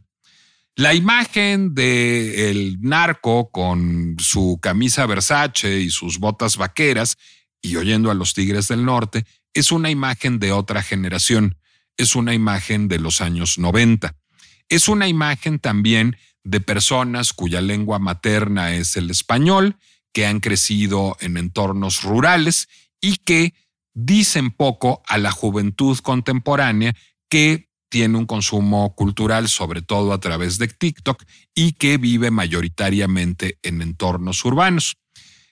La 0.76 0.94
imagen 0.94 1.76
de 1.76 2.76
narco 2.80 3.52
con 3.52 4.16
su 4.20 4.60
camisa 4.62 5.06
Versace 5.06 5.82
y 5.82 5.90
sus 5.92 6.18
botas 6.18 6.58
vaqueras 6.58 7.18
y 7.62 7.76
oyendo 7.76 8.10
a 8.10 8.16
los 8.16 8.34
Tigres 8.34 8.68
del 8.68 8.86
Norte 8.86 9.26
es 9.54 9.72
una 9.72 9.92
imagen 9.92 10.40
de 10.40 10.52
otra 10.52 10.82
generación, 10.82 11.58
es 11.98 12.16
una 12.16 12.34
imagen 12.34 12.88
de 12.88 13.00
los 13.00 13.22
años 13.22 13.60
90. 13.60 14.16
Es 14.70 14.88
una 14.88 15.08
imagen 15.08 15.60
también 15.60 16.18
de 16.44 16.60
personas 16.60 17.34
cuya 17.34 17.62
lengua 17.62 18.00
materna 18.00 18.76
es 18.76 18.98
el 18.98 19.12
español, 19.12 19.78
que 20.14 20.26
han 20.26 20.40
crecido 20.40 21.18
en 21.20 21.38
entornos 21.38 22.04
rurales 22.04 22.70
y 23.02 23.18
que 23.18 23.54
dicen 23.94 24.52
poco 24.52 25.04
a 25.08 25.18
la 25.18 25.32
juventud 25.32 25.98
contemporánea 26.00 26.96
que 27.30 27.70
tiene 27.90 28.18
un 28.18 28.26
consumo 28.26 28.96
cultural, 28.96 29.50
sobre 29.50 29.82
todo 29.82 30.14
a 30.14 30.20
través 30.20 30.58
de 30.58 30.68
TikTok, 30.68 31.24
y 31.54 31.74
que 31.74 31.98
vive 31.98 32.32
mayoritariamente 32.32 33.60
en 33.62 33.82
entornos 33.82 34.44
urbanos. 34.46 34.98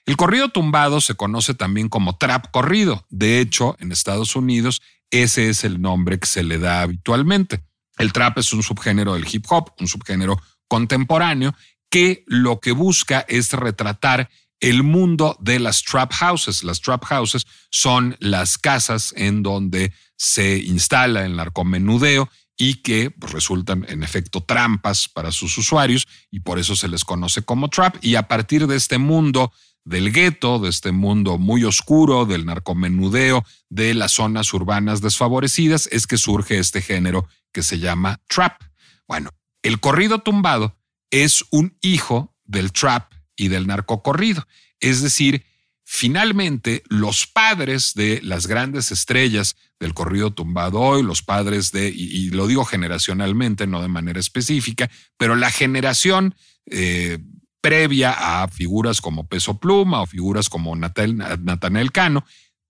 El 0.06 0.16
corrido 0.16 0.48
tumbado 0.48 1.00
se 1.00 1.14
conoce 1.14 1.54
también 1.54 1.88
como 1.88 2.18
trap 2.18 2.50
corrido. 2.50 3.06
De 3.10 3.38
hecho, 3.38 3.76
en 3.78 3.92
Estados 3.92 4.34
Unidos, 4.34 4.82
ese 5.12 5.48
es 5.50 5.62
el 5.62 5.80
nombre 5.80 6.18
que 6.18 6.26
se 6.26 6.42
le 6.42 6.58
da 6.58 6.82
habitualmente. 6.82 7.62
El 7.98 8.12
trap 8.12 8.38
es 8.38 8.52
un 8.52 8.64
subgénero 8.64 9.14
del 9.14 9.26
hip 9.30 9.44
hop, 9.48 9.72
un 9.78 9.86
subgénero 9.86 10.40
contemporáneo 10.66 11.54
que 11.88 12.24
lo 12.26 12.58
que 12.58 12.72
busca 12.72 13.20
es 13.28 13.52
retratar 13.52 14.30
el 14.62 14.84
mundo 14.84 15.36
de 15.40 15.58
las 15.58 15.82
trap 15.82 16.12
houses. 16.12 16.62
Las 16.62 16.80
trap 16.80 17.04
houses 17.04 17.46
son 17.70 18.16
las 18.20 18.56
casas 18.56 19.12
en 19.16 19.42
donde 19.42 19.92
se 20.16 20.58
instala 20.58 21.26
el 21.26 21.36
narcomenudeo 21.36 22.30
y 22.56 22.76
que 22.76 23.12
resultan 23.18 23.84
en 23.88 24.04
efecto 24.04 24.40
trampas 24.40 25.08
para 25.08 25.32
sus 25.32 25.58
usuarios 25.58 26.06
y 26.30 26.40
por 26.40 26.60
eso 26.60 26.76
se 26.76 26.86
les 26.86 27.04
conoce 27.04 27.42
como 27.42 27.68
trap. 27.68 27.96
Y 28.02 28.14
a 28.14 28.28
partir 28.28 28.68
de 28.68 28.76
este 28.76 28.98
mundo 28.98 29.52
del 29.84 30.12
gueto, 30.12 30.60
de 30.60 30.70
este 30.70 30.92
mundo 30.92 31.38
muy 31.38 31.64
oscuro, 31.64 32.24
del 32.24 32.46
narcomenudeo, 32.46 33.44
de 33.68 33.94
las 33.94 34.12
zonas 34.12 34.54
urbanas 34.54 35.00
desfavorecidas, 35.00 35.88
es 35.90 36.06
que 36.06 36.18
surge 36.18 36.58
este 36.58 36.82
género 36.82 37.26
que 37.52 37.64
se 37.64 37.80
llama 37.80 38.20
trap. 38.28 38.62
Bueno, 39.08 39.30
el 39.64 39.80
corrido 39.80 40.20
tumbado 40.20 40.78
es 41.10 41.44
un 41.50 41.76
hijo 41.80 42.36
del 42.44 42.70
trap 42.70 43.12
y 43.36 43.48
del 43.48 43.66
narcocorrido. 43.66 44.46
Es 44.80 45.02
decir, 45.02 45.44
finalmente 45.84 46.82
los 46.88 47.26
padres 47.26 47.94
de 47.94 48.20
las 48.22 48.46
grandes 48.46 48.92
estrellas 48.92 49.56
del 49.78 49.94
corrido 49.94 50.32
tumbado 50.32 50.80
hoy, 50.80 51.02
los 51.02 51.22
padres 51.22 51.72
de, 51.72 51.88
y, 51.88 52.30
lo 52.30 52.46
digo 52.46 52.64
generacionalmente, 52.64 53.66
no 53.66 53.82
de 53.82 53.88
manera 53.88 54.20
específica, 54.20 54.90
pero 55.16 55.36
la 55.36 55.50
generación 55.50 56.34
eh, 56.66 57.18
previa 57.60 58.42
a 58.42 58.48
figuras 58.48 59.00
como 59.00 59.26
Peso 59.26 59.58
Pluma 59.58 60.02
o 60.02 60.06
figuras 60.06 60.48
como 60.48 60.74
Natanel 60.76 61.92
Cano, 61.92 62.24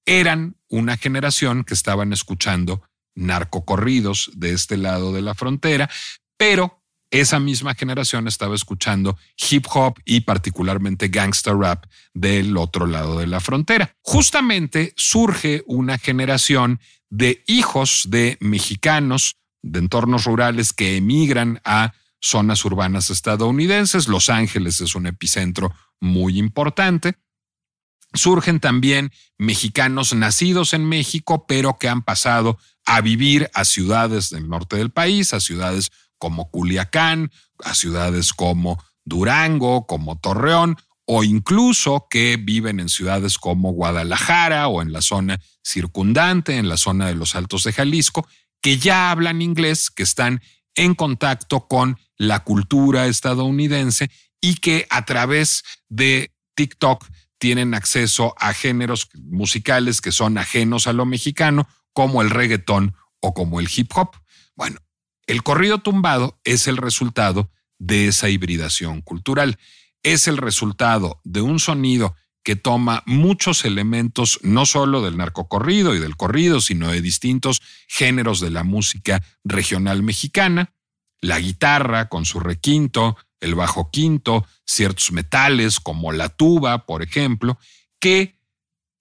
eran 0.05 0.57
una 0.68 0.96
generación 0.96 1.64
que 1.64 1.75
estaban 1.75 2.12
escuchando 2.12 2.83
narcocorridos 3.14 4.31
de 4.35 4.53
este 4.53 4.77
lado 4.77 5.12
de 5.12 5.22
la 5.22 5.35
frontera, 5.35 5.88
pero 6.37 6.82
esa 7.12 7.38
misma 7.38 7.75
generación 7.75 8.27
estaba 8.27 8.55
escuchando 8.55 9.18
hip 9.51 9.66
hop 9.72 10.01
y 10.05 10.20
particularmente 10.22 11.09
gangster 11.09 11.55
rap 11.55 11.85
del 12.14 12.57
otro 12.57 12.87
lado 12.87 13.18
de 13.18 13.27
la 13.27 13.38
frontera. 13.38 13.94
Justamente 14.01 14.94
surge 14.96 15.62
una 15.66 15.98
generación 15.98 16.81
de 17.11 17.44
hijos 17.46 18.07
de 18.09 18.38
mexicanos 18.40 19.37
de 19.61 19.81
entornos 19.81 20.25
rurales 20.25 20.72
que 20.72 20.96
emigran 20.96 21.61
a 21.64 21.92
zonas 22.18 22.64
urbanas 22.64 23.11
estadounidenses. 23.11 24.09
Los 24.09 24.31
Ángeles 24.31 24.81
es 24.81 24.94
un 24.94 25.07
epicentro 25.07 25.75
muy 26.01 26.38
importante. 26.38 27.18
Surgen 28.14 28.59
también 28.59 29.12
mexicanos 29.37 30.14
nacidos 30.14 30.72
en 30.72 30.88
México, 30.88 31.46
pero 31.46 31.77
que 31.79 31.90
han 31.90 32.03
pasado 32.03 32.59
a 32.87 33.03
vivir 33.03 33.51
a 33.53 33.66
ciudades 33.66 34.31
del 34.31 34.48
norte 34.48 34.77
del 34.77 34.90
país, 34.90 35.35
a 35.35 35.40
ciudades 35.40 35.90
como 36.23 36.53
Culiacán, 36.53 37.33
a 37.65 37.75
ciudades 37.75 38.33
como 38.33 38.81
Durango, 39.05 39.89
como 39.89 40.21
Torreón, 40.21 40.77
o 41.05 41.25
incluso 41.25 42.07
que 42.09 42.37
viven 42.37 42.79
en 42.79 42.89
ciudades 42.89 43.39
como 43.39 43.73
Guadalajara 43.73 44.69
o 44.69 44.83
en 44.83 44.93
la 44.93 45.03
zona 45.03 45.41
circundante, 45.65 46.59
en 46.59 46.69
la 46.69 46.77
zona 46.77 47.09
de 47.09 47.17
los 47.17 47.35
Altos 47.35 47.65
de 47.65 47.73
Jalisco, 47.73 48.29
que 48.61 48.79
ya 48.79 49.11
hablan 49.11 49.43
inglés, 49.43 49.91
que 49.91 50.05
están 50.05 50.41
en 50.77 50.95
contacto 50.95 51.67
con 51.67 51.99
la 52.17 52.45
cultura 52.45 53.09
estadounidense 53.09 54.09
y 54.41 54.55
que 54.55 54.87
a 54.91 55.05
través 55.05 55.65
de 55.89 56.33
TikTok 56.55 57.05
tienen 57.39 57.75
acceso 57.75 58.37
a 58.39 58.55
géneros 58.55 59.09
musicales 59.25 60.01
que 60.01 60.13
son 60.13 60.39
ajenos 60.39 60.87
a 60.87 60.93
lo 60.93 61.05
mexicano, 61.05 61.67
como 61.93 62.23
el 62.23 62.31
reggaetón 62.31 62.95
o 63.19 63.35
como 63.35 63.59
el 63.59 63.69
hip 63.75 63.91
hop. 63.97 64.11
Bueno, 64.55 64.79
el 65.33 65.42
corrido 65.42 65.79
tumbado 65.79 66.38
es 66.45 66.68
el 66.68 66.77
resultado 66.77 67.51
de 67.79 68.07
esa 68.07 68.29
hibridación 68.29 69.01
cultural. 69.01 69.59
Es 70.03 70.29
el 70.29 70.37
resultado 70.37 71.23
de 71.25 71.40
un 71.40 71.59
sonido 71.59 72.14
que 72.45 72.55
toma 72.55 73.03
muchos 73.07 73.64
elementos, 73.64 74.40
no 74.42 74.66
solo 74.66 75.01
del 75.01 75.16
narcocorrido 75.16 75.95
y 75.95 76.01
del 76.01 76.18
corrido, 76.18 76.61
sino 76.61 76.92
de 76.92 77.01
distintos 77.01 77.62
géneros 77.88 78.40
de 78.40 78.51
la 78.51 78.62
música 78.62 79.25
regional 79.42 80.03
mexicana, 80.03 80.75
la 81.23 81.40
guitarra 81.40 82.11
con 82.11 82.27
su 82.27 82.38
requinto, 82.38 83.16
el 83.40 83.55
bajo 83.55 83.90
quinto, 83.90 84.47
ciertos 84.66 85.12
metales 85.12 85.81
como 85.81 86.12
la 86.12 86.29
tuba, 86.29 86.85
por 86.85 87.03
ejemplo, 87.03 87.59
que 87.99 88.38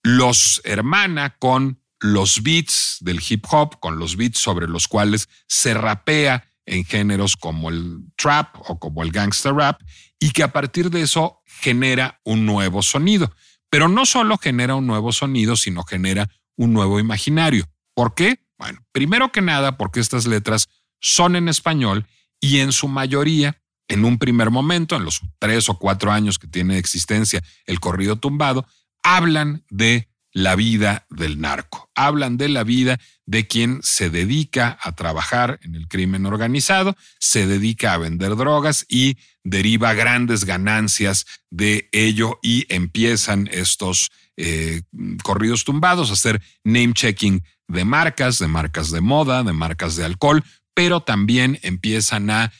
los 0.02 0.62
hermana 0.64 1.36
con 1.38 1.81
los 2.02 2.42
beats 2.42 2.98
del 3.00 3.20
hip 3.26 3.46
hop, 3.50 3.78
con 3.80 3.98
los 3.98 4.16
beats 4.16 4.38
sobre 4.38 4.66
los 4.66 4.88
cuales 4.88 5.28
se 5.46 5.72
rapea 5.72 6.44
en 6.66 6.84
géneros 6.84 7.36
como 7.36 7.70
el 7.70 8.00
trap 8.16 8.56
o 8.68 8.78
como 8.78 9.02
el 9.02 9.12
gangster 9.12 9.54
rap, 9.54 9.80
y 10.18 10.32
que 10.32 10.42
a 10.42 10.52
partir 10.52 10.90
de 10.90 11.02
eso 11.02 11.42
genera 11.46 12.20
un 12.24 12.44
nuevo 12.44 12.82
sonido. 12.82 13.32
Pero 13.70 13.88
no 13.88 14.04
solo 14.04 14.36
genera 14.36 14.74
un 14.74 14.86
nuevo 14.86 15.12
sonido, 15.12 15.56
sino 15.56 15.84
genera 15.84 16.28
un 16.56 16.72
nuevo 16.72 16.98
imaginario. 17.00 17.68
¿Por 17.94 18.14
qué? 18.14 18.44
Bueno, 18.58 18.84
primero 18.92 19.32
que 19.32 19.40
nada, 19.40 19.76
porque 19.76 20.00
estas 20.00 20.26
letras 20.26 20.68
son 21.00 21.36
en 21.36 21.48
español 21.48 22.06
y 22.40 22.58
en 22.58 22.72
su 22.72 22.88
mayoría, 22.88 23.62
en 23.88 24.04
un 24.04 24.18
primer 24.18 24.50
momento, 24.50 24.96
en 24.96 25.04
los 25.04 25.20
tres 25.38 25.68
o 25.68 25.78
cuatro 25.78 26.10
años 26.10 26.38
que 26.38 26.48
tiene 26.48 26.78
existencia 26.78 27.42
el 27.66 27.80
corrido 27.80 28.16
tumbado, 28.16 28.66
hablan 29.02 29.64
de 29.70 30.11
la 30.32 30.56
vida 30.56 31.06
del 31.10 31.40
narco. 31.40 31.90
Hablan 31.94 32.36
de 32.36 32.48
la 32.48 32.64
vida 32.64 32.98
de 33.26 33.46
quien 33.46 33.80
se 33.82 34.10
dedica 34.10 34.78
a 34.80 34.92
trabajar 34.92 35.60
en 35.62 35.74
el 35.74 35.88
crimen 35.88 36.26
organizado, 36.26 36.96
se 37.18 37.46
dedica 37.46 37.92
a 37.92 37.98
vender 37.98 38.36
drogas 38.36 38.86
y 38.88 39.18
deriva 39.44 39.94
grandes 39.94 40.44
ganancias 40.44 41.26
de 41.50 41.88
ello 41.92 42.38
y 42.42 42.66
empiezan 42.74 43.48
estos 43.52 44.10
eh, 44.36 44.82
corridos 45.22 45.64
tumbados 45.64 46.10
a 46.10 46.14
hacer 46.14 46.40
name 46.64 46.94
checking 46.94 47.44
de 47.68 47.84
marcas, 47.84 48.38
de 48.38 48.48
marcas 48.48 48.90
de 48.90 49.00
moda, 49.00 49.42
de 49.42 49.52
marcas 49.52 49.96
de 49.96 50.04
alcohol, 50.04 50.44
pero 50.74 51.02
también 51.02 51.58
empiezan 51.62 52.30
a, 52.30 52.52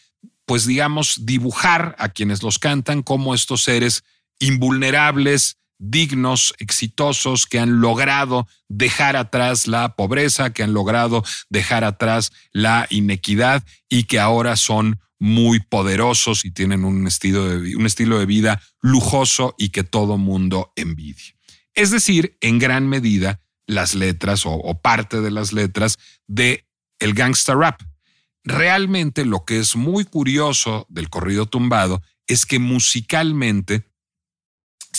pues 0.46 0.66
digamos, 0.66 1.24
dibujar 1.24 1.96
a 1.98 2.10
quienes 2.10 2.42
los 2.42 2.58
cantan 2.58 3.02
como 3.02 3.34
estos 3.34 3.62
seres 3.62 4.04
invulnerables, 4.38 5.58
dignos, 5.82 6.54
exitosos, 6.58 7.46
que 7.46 7.58
han 7.58 7.80
logrado 7.80 8.46
dejar 8.68 9.16
atrás 9.16 9.66
la 9.66 9.96
pobreza, 9.96 10.52
que 10.52 10.62
han 10.62 10.72
logrado 10.72 11.24
dejar 11.50 11.82
atrás 11.82 12.30
la 12.52 12.86
inequidad 12.88 13.64
y 13.88 14.04
que 14.04 14.20
ahora 14.20 14.56
son 14.56 15.00
muy 15.18 15.60
poderosos 15.60 16.44
y 16.44 16.52
tienen 16.52 16.84
un 16.84 17.06
estilo 17.06 17.48
de, 17.48 17.76
un 17.76 17.86
estilo 17.86 18.18
de 18.18 18.26
vida 18.26 18.62
lujoso 18.80 19.54
y 19.58 19.70
que 19.70 19.82
todo 19.82 20.18
mundo 20.18 20.72
envidia. 20.76 21.34
Es 21.74 21.90
decir, 21.90 22.36
en 22.40 22.58
gran 22.58 22.88
medida, 22.88 23.40
las 23.66 23.94
letras 23.94 24.42
o, 24.44 24.80
parte 24.82 25.20
de 25.20 25.30
las 25.30 25.52
letras 25.52 25.98
de 26.26 26.66
el 26.98 27.14
gangsta 27.14 27.54
rap. 27.54 27.80
Realmente 28.44 29.24
lo 29.24 29.44
que 29.44 29.58
es 29.58 29.76
muy 29.76 30.04
curioso 30.04 30.86
del 30.88 31.08
corrido 31.10 31.46
tumbado 31.46 32.02
es 32.26 32.46
que 32.46 32.58
musicalmente 32.58 33.91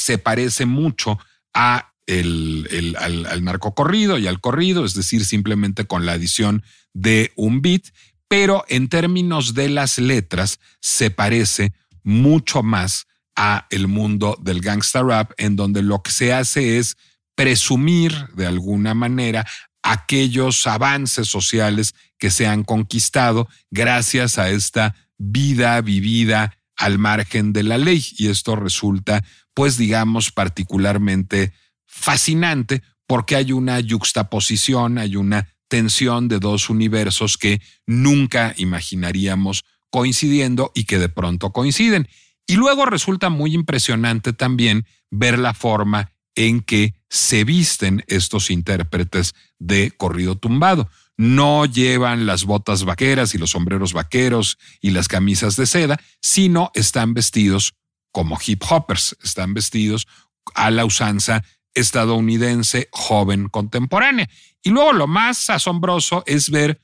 se 0.04 0.18
parece 0.18 0.66
mucho 0.66 1.18
a 1.54 1.94
el, 2.08 2.96
al, 3.00 3.26
al 3.26 3.44
narcocorrido 3.44 4.18
y 4.18 4.28
al 4.28 4.42
corrido, 4.42 4.84
es 4.84 4.94
decir, 4.94 5.24
simplemente 5.24 5.86
con 5.86 6.06
la 6.06 6.14
adición 6.14 6.64
de 6.94 7.32
un 7.36 7.62
beat, 7.62 7.84
pero 8.28 8.66
en 8.68 8.90
términos 8.90 9.54
de 9.54 9.70
las 9.70 9.98
letras 10.00 10.60
se 10.82 11.10
parece 11.10 11.72
mucho 12.04 12.64
más 12.64 13.08
a 13.38 13.66
el 13.70 13.88
mundo 13.88 14.38
del 14.42 14.60
gangsta 14.60 15.02
rap, 15.02 15.32
en 15.38 15.56
donde 15.56 15.82
lo 15.82 16.02
que 16.02 16.12
se 16.12 16.34
hace 16.34 16.78
es 16.78 16.98
presumir 17.36 18.28
de 18.36 18.46
alguna 18.46 18.94
manera 18.94 19.46
aquellos 19.82 20.68
avances 20.68 21.28
sociales 21.28 21.96
que 22.18 22.30
se 22.30 22.46
han 22.46 22.64
conquistado 22.64 23.48
gracias 23.72 24.38
a 24.38 24.50
esta 24.50 24.96
vida 25.18 25.80
vivida 25.82 26.58
al 26.76 27.00
margen 27.00 27.54
de 27.54 27.64
la 27.64 27.78
ley. 27.78 28.06
Y 28.18 28.28
esto 28.28 28.56
resulta, 28.56 29.24
pues 29.54 29.78
digamos, 29.78 30.32
particularmente 30.32 31.54
fascinante 31.86 32.82
porque 33.08 33.36
hay 33.36 33.52
una 33.52 33.80
yuxtaposición, 33.80 34.98
hay 34.98 35.16
una 35.16 35.50
tensión 35.68 36.28
de 36.28 36.40
dos 36.40 36.70
universos 36.70 37.38
que 37.38 37.62
nunca 37.86 38.54
imaginaríamos 38.58 39.66
coincidiendo 39.90 40.72
y 40.74 40.86
que 40.86 40.98
de 40.98 41.10
pronto 41.10 41.52
coinciden. 41.52 42.08
Y 42.48 42.56
luego 42.56 42.86
resulta 42.86 43.30
muy 43.30 43.54
impresionante 43.54 44.34
también 44.34 44.86
ver 45.12 45.40
la 45.40 45.54
forma 45.54 46.12
en 46.36 46.62
que 46.62 46.96
se 47.10 47.44
visten 47.44 48.04
estos 48.08 48.50
intérpretes 48.50 49.34
de 49.60 49.92
corrido 49.92 50.36
tumbado. 50.36 50.90
No 51.16 51.66
llevan 51.66 52.26
las 52.26 52.46
botas 52.46 52.86
vaqueras 52.86 53.36
y 53.36 53.38
los 53.38 53.52
sombreros 53.52 53.94
vaqueros 53.94 54.58
y 54.82 54.92
las 54.92 55.08
camisas 55.08 55.56
de 55.56 55.68
seda, 55.68 56.00
sino 56.22 56.72
están 56.74 57.14
vestidos 57.14 57.76
como 58.14 58.40
hip 58.46 58.64
hoppers, 58.70 59.18
están 59.22 59.54
vestidos 59.54 60.08
a 60.56 60.72
la 60.72 60.86
usanza 60.86 61.44
estadounidense 61.74 62.88
joven 62.92 63.50
contemporánea. 63.50 64.30
Y 64.62 64.70
luego 64.70 64.94
lo 64.94 65.08
más 65.08 65.50
asombroso 65.50 66.24
es 66.26 66.50
ver 66.50 66.80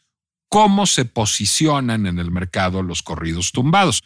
cómo 0.50 0.86
se 0.88 1.06
posicionan 1.06 2.08
en 2.08 2.20
el 2.20 2.32
mercado 2.32 2.84
los 2.84 3.04
corridos 3.04 3.52
tumbados. 3.54 4.04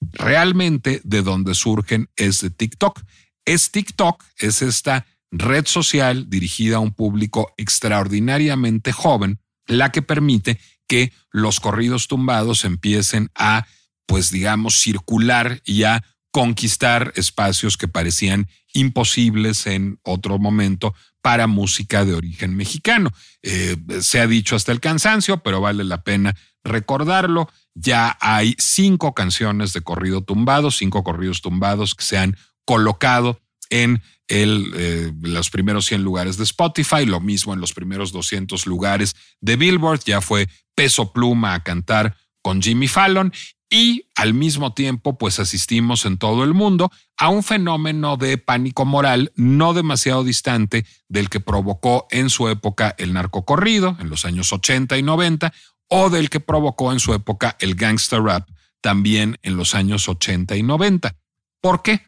Realmente 0.00 1.00
de 1.04 1.22
donde 1.22 1.54
surgen 1.54 2.08
es 2.16 2.40
de 2.40 2.50
TikTok. 2.50 3.02
Es 3.44 3.70
TikTok, 3.70 4.24
es 4.38 4.62
esta 4.62 5.04
red 5.32 5.66
social 5.66 6.30
dirigida 6.30 6.76
a 6.76 6.80
un 6.80 6.92
público 6.92 7.52
extraordinariamente 7.56 8.92
joven, 8.92 9.40
la 9.66 9.90
que 9.90 10.02
permite 10.02 10.60
que 10.86 11.12
los 11.30 11.58
corridos 11.58 12.06
tumbados 12.06 12.64
empiecen 12.64 13.30
a, 13.34 13.66
pues 14.06 14.30
digamos, 14.30 14.78
circular 14.78 15.60
y 15.64 15.84
a 15.84 16.04
conquistar 16.32 17.12
espacios 17.14 17.76
que 17.76 17.88
parecían 17.88 18.48
imposibles 18.72 19.66
en 19.66 20.00
otro 20.02 20.38
momento 20.38 20.94
para 21.20 21.46
música 21.46 22.04
de 22.04 22.14
origen 22.14 22.56
mexicano. 22.56 23.12
Eh, 23.42 23.76
se 24.00 24.18
ha 24.18 24.26
dicho 24.26 24.56
hasta 24.56 24.72
el 24.72 24.80
cansancio, 24.80 25.38
pero 25.38 25.60
vale 25.60 25.84
la 25.84 26.02
pena 26.02 26.34
recordarlo. 26.64 27.48
Ya 27.74 28.16
hay 28.20 28.56
cinco 28.58 29.14
canciones 29.14 29.72
de 29.72 29.82
corrido 29.82 30.22
tumbado, 30.22 30.70
cinco 30.70 31.04
corridos 31.04 31.42
tumbados 31.42 31.94
que 31.94 32.04
se 32.04 32.18
han 32.18 32.36
colocado 32.64 33.40
en 33.70 34.02
el, 34.28 34.72
eh, 34.74 35.12
los 35.20 35.50
primeros 35.50 35.86
100 35.86 36.02
lugares 36.02 36.38
de 36.38 36.44
Spotify, 36.44 37.04
lo 37.04 37.20
mismo 37.20 37.52
en 37.52 37.60
los 37.60 37.74
primeros 37.74 38.10
200 38.10 38.66
lugares 38.66 39.14
de 39.40 39.56
Billboard. 39.56 40.00
Ya 40.04 40.22
fue 40.22 40.48
peso 40.74 41.12
pluma 41.12 41.54
a 41.54 41.62
cantar 41.62 42.16
con 42.40 42.62
Jimmy 42.62 42.88
Fallon 42.88 43.32
y 43.72 44.10
al 44.16 44.34
mismo 44.34 44.74
tiempo 44.74 45.16
pues 45.16 45.40
asistimos 45.40 46.04
en 46.04 46.18
todo 46.18 46.44
el 46.44 46.52
mundo 46.52 46.92
a 47.16 47.30
un 47.30 47.42
fenómeno 47.42 48.18
de 48.18 48.36
pánico 48.36 48.84
moral 48.84 49.32
no 49.34 49.72
demasiado 49.72 50.24
distante 50.24 50.84
del 51.08 51.30
que 51.30 51.40
provocó 51.40 52.06
en 52.10 52.28
su 52.28 52.48
época 52.48 52.94
el 52.98 53.14
narcocorrido 53.14 53.96
en 53.98 54.10
los 54.10 54.26
años 54.26 54.52
80 54.52 54.98
y 54.98 55.02
90 55.02 55.54
o 55.88 56.10
del 56.10 56.28
que 56.28 56.38
provocó 56.38 56.92
en 56.92 57.00
su 57.00 57.14
época 57.14 57.56
el 57.60 57.74
gangster 57.74 58.20
rap 58.20 58.46
también 58.82 59.38
en 59.42 59.56
los 59.56 59.74
años 59.74 60.06
80 60.06 60.54
y 60.54 60.62
90. 60.62 61.16
¿Por 61.62 61.82
qué? 61.82 62.06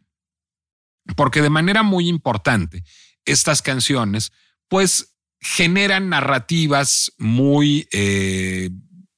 Porque 1.16 1.40
de 1.40 1.50
manera 1.50 1.83
muy 1.83 2.09
importante 2.09 2.85
estas 3.24 3.62
canciones 3.62 4.33
pues 4.68 5.16
generan 5.40 6.11
narrativas 6.11 7.11
muy 7.16 7.88
eh, 7.90 8.68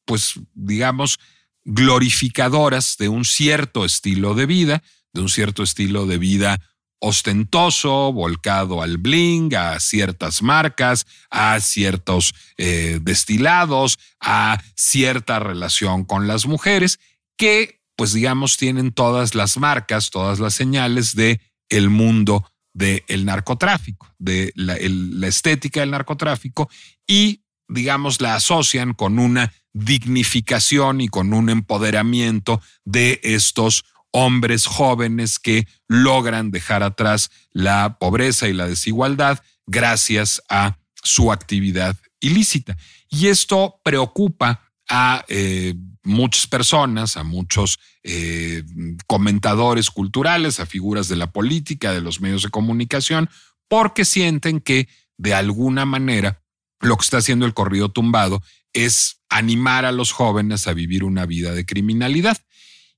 pues 0.05 0.35
digamos 0.55 1.19
glorificadoras 1.67 2.97
de 2.97 3.09
un 3.09 3.25
cierto 3.25 3.85
estilo 3.85 4.35
de 4.35 4.47
vida, 4.47 4.83
de 5.13 5.21
un 5.21 5.29
cierto 5.29 5.63
estilo 5.63 6.07
de 6.07 6.17
vida 6.17 6.61
ostentoso, 7.01 8.13
volcado 8.13 8.83
al 8.83 8.97
bling, 8.97 9.55
a 9.55 9.79
ciertas 9.81 10.43
marcas, 10.43 11.07
a 11.29 11.61
ciertos 11.61 12.35
eh, 12.57 13.01
destilados, 13.03 13.99
a 14.21 14.63
cierta 14.75 15.39
relación 15.39 16.05
con 16.05 16.27
las 16.27 16.47
mujeres, 16.47 16.99
que 17.37 17.83
pues 17.97 18.13
digamos 18.13 18.57
tienen 18.57 18.93
todas 18.93 19.35
las 19.35 19.59
marcas, 19.59 20.11
todas 20.11 20.39
las 20.39 20.55
señales 20.55 21.15
de 21.15 21.41
el 21.69 21.91
mundo 21.91 22.51
del 22.73 23.25
narcotráfico, 23.25 24.15
de 24.19 24.53
la, 24.55 24.77
la 24.81 25.27
estética 25.27 25.81
del 25.81 25.91
narcotráfico 25.91 26.71
y 27.07 27.43
digamos 27.69 28.21
la 28.21 28.37
asocian 28.37 28.93
con 28.93 29.19
una 29.19 29.53
dignificación 29.77 31.03
y 31.03 31.09
con 31.09 31.35
un 31.35 31.51
empoderamiento 31.51 32.63
de 32.85 33.21
estos 33.23 33.85
hombres 34.11 34.67
jóvenes 34.67 35.39
que 35.39 35.69
logran 35.87 36.51
dejar 36.51 36.83
atrás 36.83 37.31
la 37.53 37.99
pobreza 37.99 38.49
y 38.49 38.55
la 38.55 38.67
desigualdad 38.67 39.43
gracias 39.67 40.43
a 40.49 40.79
su 41.03 41.31
actividad 41.31 41.95
ilícita. 42.21 42.79
Y 43.11 43.27
esto 43.27 43.79
preocupa 43.85 44.63
a 44.89 45.25
eh, 45.29 45.75
muchas 46.03 46.47
personas, 46.47 47.19
a 47.19 47.23
muchos 47.23 47.79
eh, 48.03 48.63
comentadores 49.07 49.91
culturales, 49.91 50.59
a 50.59 50.65
figuras 50.67 51.09
de 51.09 51.17
la 51.17 51.33
política, 51.33 51.93
de 51.93 52.01
los 52.01 52.23
medios 52.23 52.45
de 52.45 52.49
comunicación, 52.49 53.29
porque 53.69 54.07
sienten 54.07 54.61
que 54.61 54.89
de 55.19 55.35
alguna 55.35 55.85
manera 55.85 56.43
lo 56.81 56.97
que 56.97 57.05
está 57.05 57.19
haciendo 57.19 57.45
el 57.45 57.55
corrido 57.55 57.91
tumbado 57.91 58.43
es 58.77 59.23
animar 59.31 59.87
a 59.87 59.93
los 59.93 60.13
jóvenes 60.13 60.69
a 60.69 60.75
vivir 60.75 61.03
una 61.03 61.25
vida 61.25 61.53
de 61.53 61.65
criminalidad. 61.65 62.37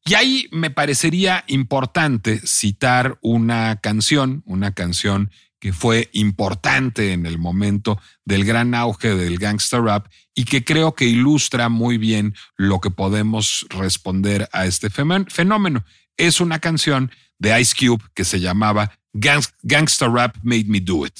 Y 0.05 0.15
ahí 0.15 0.49
me 0.51 0.71
parecería 0.71 1.45
importante 1.47 2.41
citar 2.45 3.19
una 3.23 3.77
canción, 3.81 4.43
una 4.45 4.73
canción 4.73 5.31
que 5.61 5.73
fue 5.73 6.09
importante 6.13 7.13
en 7.13 7.27
el 7.27 7.39
momento 7.39 8.01
del 8.25 8.45
gran 8.45 8.75
auge 8.75 9.15
del 9.15 9.39
gangster 9.39 9.83
rap 9.83 10.07
y 10.35 10.45
que 10.45 10.65
creo 10.65 10.95
que 10.95 11.05
ilustra 11.05 11.69
muy 11.69 11.97
bien 11.97 12.35
lo 12.57 12.81
que 12.81 12.91
podemos 12.91 13.67
responder 13.71 14.49
a 14.53 14.67
este 14.67 14.89
fenómeno. 14.91 15.85
Es 16.17 16.41
una 16.41 16.59
canción 16.59 17.11
de 17.39 17.61
Ice 17.61 17.75
Cube 17.79 18.05
que 18.15 18.25
se 18.25 18.41
llamaba 18.41 18.99
Gangster 19.13 20.11
Rap 20.11 20.37
Made 20.43 20.67
Me 20.67 20.81
Do 20.81 21.07
It. 21.07 21.19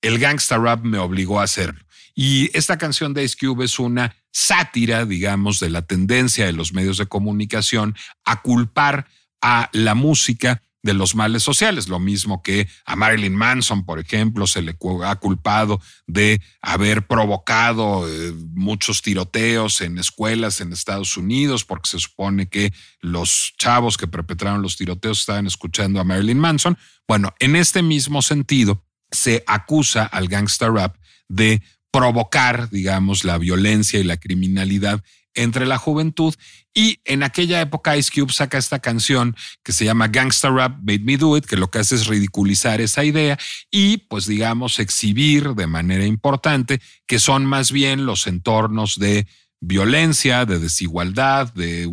El 0.00 0.18
gangster 0.18 0.60
rap 0.60 0.84
me 0.84 0.98
obligó 0.98 1.40
a 1.40 1.44
hacerlo. 1.44 1.80
Y 2.20 2.50
esta 2.52 2.78
canción 2.78 3.14
de 3.14 3.22
Ice 3.22 3.36
Cube 3.38 3.64
es 3.64 3.78
una 3.78 4.16
sátira, 4.32 5.04
digamos, 5.04 5.60
de 5.60 5.70
la 5.70 5.82
tendencia 5.82 6.46
de 6.46 6.52
los 6.52 6.72
medios 6.72 6.98
de 6.98 7.06
comunicación 7.06 7.94
a 8.24 8.42
culpar 8.42 9.06
a 9.40 9.70
la 9.72 9.94
música 9.94 10.60
de 10.82 10.94
los 10.94 11.14
males 11.14 11.44
sociales, 11.44 11.86
lo 11.86 12.00
mismo 12.00 12.42
que 12.42 12.66
a 12.84 12.96
Marilyn 12.96 13.36
Manson, 13.36 13.84
por 13.84 14.00
ejemplo, 14.00 14.48
se 14.48 14.62
le 14.62 14.76
ha 15.04 15.14
culpado 15.14 15.80
de 16.08 16.40
haber 16.60 17.06
provocado 17.06 18.08
eh, 18.08 18.32
muchos 18.52 19.00
tiroteos 19.00 19.80
en 19.80 19.96
escuelas 19.96 20.60
en 20.60 20.72
Estados 20.72 21.16
Unidos, 21.16 21.64
porque 21.64 21.88
se 21.88 22.00
supone 22.00 22.48
que 22.48 22.72
los 23.00 23.54
chavos 23.58 23.96
que 23.96 24.08
perpetraron 24.08 24.60
los 24.60 24.76
tiroteos 24.76 25.20
estaban 25.20 25.46
escuchando 25.46 26.00
a 26.00 26.04
Marilyn 26.04 26.40
Manson. 26.40 26.78
Bueno, 27.06 27.32
en 27.38 27.54
este 27.54 27.80
mismo 27.80 28.22
sentido, 28.22 28.84
se 29.08 29.44
acusa 29.46 30.04
al 30.04 30.26
gangster 30.26 30.72
rap 30.72 30.96
de 31.28 31.62
provocar, 31.90 32.70
digamos, 32.70 33.24
la 33.24 33.38
violencia 33.38 33.98
y 33.98 34.04
la 34.04 34.16
criminalidad 34.18 35.02
entre 35.34 35.66
la 35.66 35.78
juventud. 35.78 36.34
Y 36.74 37.00
en 37.04 37.22
aquella 37.22 37.60
época 37.60 37.96
Ice 37.96 38.10
Cube 38.12 38.32
saca 38.32 38.58
esta 38.58 38.80
canción 38.80 39.36
que 39.62 39.72
se 39.72 39.84
llama 39.84 40.08
Gangsta 40.08 40.50
Rap 40.50 40.78
Made 40.78 41.00
Me 41.00 41.16
Do 41.16 41.36
It, 41.36 41.46
que 41.46 41.56
lo 41.56 41.70
que 41.70 41.78
hace 41.78 41.94
es 41.94 42.06
ridiculizar 42.06 42.80
esa 42.80 43.04
idea 43.04 43.38
y 43.70 43.98
pues 43.98 44.26
digamos 44.26 44.78
exhibir 44.78 45.54
de 45.54 45.66
manera 45.66 46.04
importante 46.04 46.80
que 47.06 47.18
son 47.18 47.46
más 47.46 47.72
bien 47.72 48.04
los 48.06 48.26
entornos 48.26 48.98
de 48.98 49.26
violencia, 49.60 50.44
de 50.44 50.58
desigualdad, 50.58 51.52
de 51.54 51.90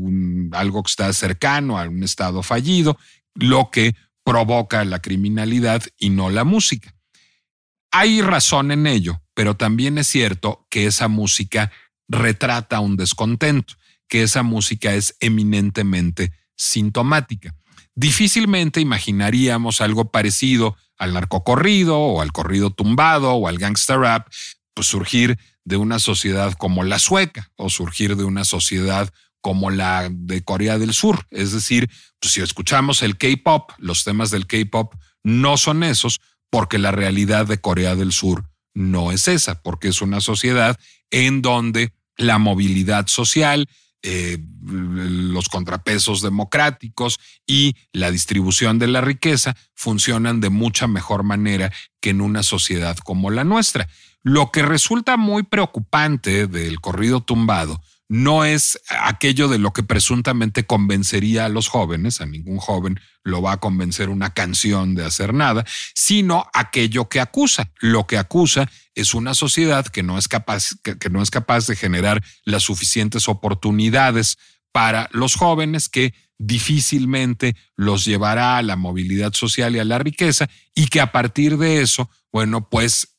algo 0.51 0.83
que 0.83 0.89
está 0.89 1.11
cercano 1.13 1.79
a 1.79 1.83
un 1.87 2.03
estado 2.03 2.43
fallido, 2.43 2.97
lo 3.33 3.69
que 3.71 3.95
provoca 4.23 4.83
la 4.85 5.01
criminalidad 5.01 5.83
y 5.97 6.09
no 6.09 6.29
la 6.29 6.43
música. 6.43 6.95
Hay 7.91 8.21
razón 8.21 8.71
en 8.71 8.87
ello, 8.87 9.21
pero 9.35 9.55
también 9.55 9.99
es 9.99 10.07
cierto 10.07 10.65
que 10.71 10.87
esa 10.87 11.07
música 11.07 11.71
retrata 12.07 12.79
un 12.79 12.97
descontento, 12.97 13.75
que 14.07 14.23
esa 14.23 14.41
música 14.41 14.95
es 14.95 15.15
eminentemente 15.19 16.31
sintomática. 16.55 17.53
Difícilmente 17.93 18.81
imaginaríamos 18.81 19.81
algo 19.81 20.09
parecido 20.11 20.75
al 20.97 21.13
narcocorrido 21.13 21.97
o 21.97 22.21
al 22.21 22.31
corrido 22.31 22.71
tumbado 22.71 23.33
o 23.33 23.47
al 23.47 23.57
gangster 23.57 23.99
rap, 23.99 24.27
pues 24.73 24.87
surgir 24.87 25.37
de 25.65 25.77
una 25.77 25.99
sociedad 25.99 26.53
como 26.53 26.83
la 26.83 26.99
sueca 26.99 27.51
o 27.55 27.69
surgir 27.69 28.15
de 28.15 28.23
una 28.23 28.45
sociedad 28.45 29.13
como 29.41 29.69
la 29.69 30.09
de 30.11 30.43
Corea 30.43 30.77
del 30.77 30.93
Sur. 30.93 31.25
Es 31.29 31.51
decir, 31.51 31.89
pues 32.19 32.33
si 32.33 32.41
escuchamos 32.41 33.01
el 33.01 33.17
K-pop, 33.17 33.71
los 33.77 34.03
temas 34.03 34.31
del 34.31 34.47
K-pop 34.47 34.93
no 35.23 35.57
son 35.57 35.83
esos 35.83 36.21
porque 36.49 36.77
la 36.77 36.91
realidad 36.91 37.45
de 37.47 37.59
Corea 37.59 37.95
del 37.95 38.11
Sur 38.11 38.45
no 38.75 39.11
es 39.11 39.27
esa, 39.27 39.61
porque 39.63 39.87
es 39.87 40.01
una 40.01 40.21
sociedad 40.21 40.77
en 41.09 41.41
donde 41.41 41.93
la 42.17 42.37
movilidad 42.37 43.07
social, 43.07 43.67
eh, 44.03 44.37
los 44.61 45.49
contrapesos 45.49 46.21
democráticos 46.21 47.19
y 47.47 47.75
la 47.91 48.11
distribución 48.11 48.77
de 48.77 48.87
la 48.87 49.01
riqueza 49.01 49.55
funcionan 49.73 50.41
de 50.41 50.49
mucha 50.49 50.87
mejor 50.87 51.23
manera 51.23 51.71
que 52.01 52.11
en 52.11 52.21
una 52.21 52.43
sociedad 52.43 52.97
como 52.97 53.31
la 53.31 53.43
nuestra. 53.43 53.87
Lo 54.21 54.51
que 54.51 54.61
resulta 54.61 55.17
muy 55.17 55.43
preocupante 55.43 56.47
del 56.47 56.81
corrido 56.81 57.21
tumbado 57.21 57.81
no 58.07 58.45
es 58.45 58.79
aquello 58.89 59.47
de 59.47 59.57
lo 59.57 59.73
que 59.73 59.83
presuntamente 59.83 60.65
convencería 60.65 61.45
a 61.45 61.49
los 61.49 61.67
jóvenes, 61.67 62.21
a 62.21 62.25
ningún 62.25 62.57
joven 62.57 62.99
lo 63.23 63.41
va 63.41 63.53
a 63.53 63.59
convencer 63.59 64.09
una 64.09 64.33
canción 64.33 64.93
de 64.93 65.03
hacer 65.03 65.33
nada, 65.33 65.65
sino 65.95 66.47
aquello 66.53 67.09
que 67.09 67.19
acusa. 67.19 67.71
Lo 67.79 68.05
que 68.05 68.17
acusa 68.17 68.69
es 68.93 69.15
una 69.15 69.33
sociedad 69.33 69.85
que 69.87 70.03
no 70.03 70.17
es 70.17 70.27
capaz, 70.27 70.75
que, 70.83 71.09
no 71.09 71.21
es 71.21 71.31
capaz 71.31 71.65
de 71.67 71.75
generar 71.75 72.23
las 72.43 72.63
suficientes 72.63 73.27
oportunidades 73.27 74.37
para 74.71 75.09
los 75.11 75.35
jóvenes 75.35 75.89
que 75.89 76.13
difícilmente 76.37 77.55
los 77.75 78.05
llevará 78.05 78.57
a 78.57 78.63
la 78.63 78.75
movilidad 78.75 79.33
social 79.33 79.75
y 79.75 79.79
a 79.79 79.85
la 79.85 79.97
riqueza 79.97 80.49
y 80.75 80.87
que 80.87 81.01
a 81.01 81.11
partir 81.11 81.57
de 81.57 81.81
eso, 81.81 82.09
bueno, 82.31 82.69
pues 82.69 83.14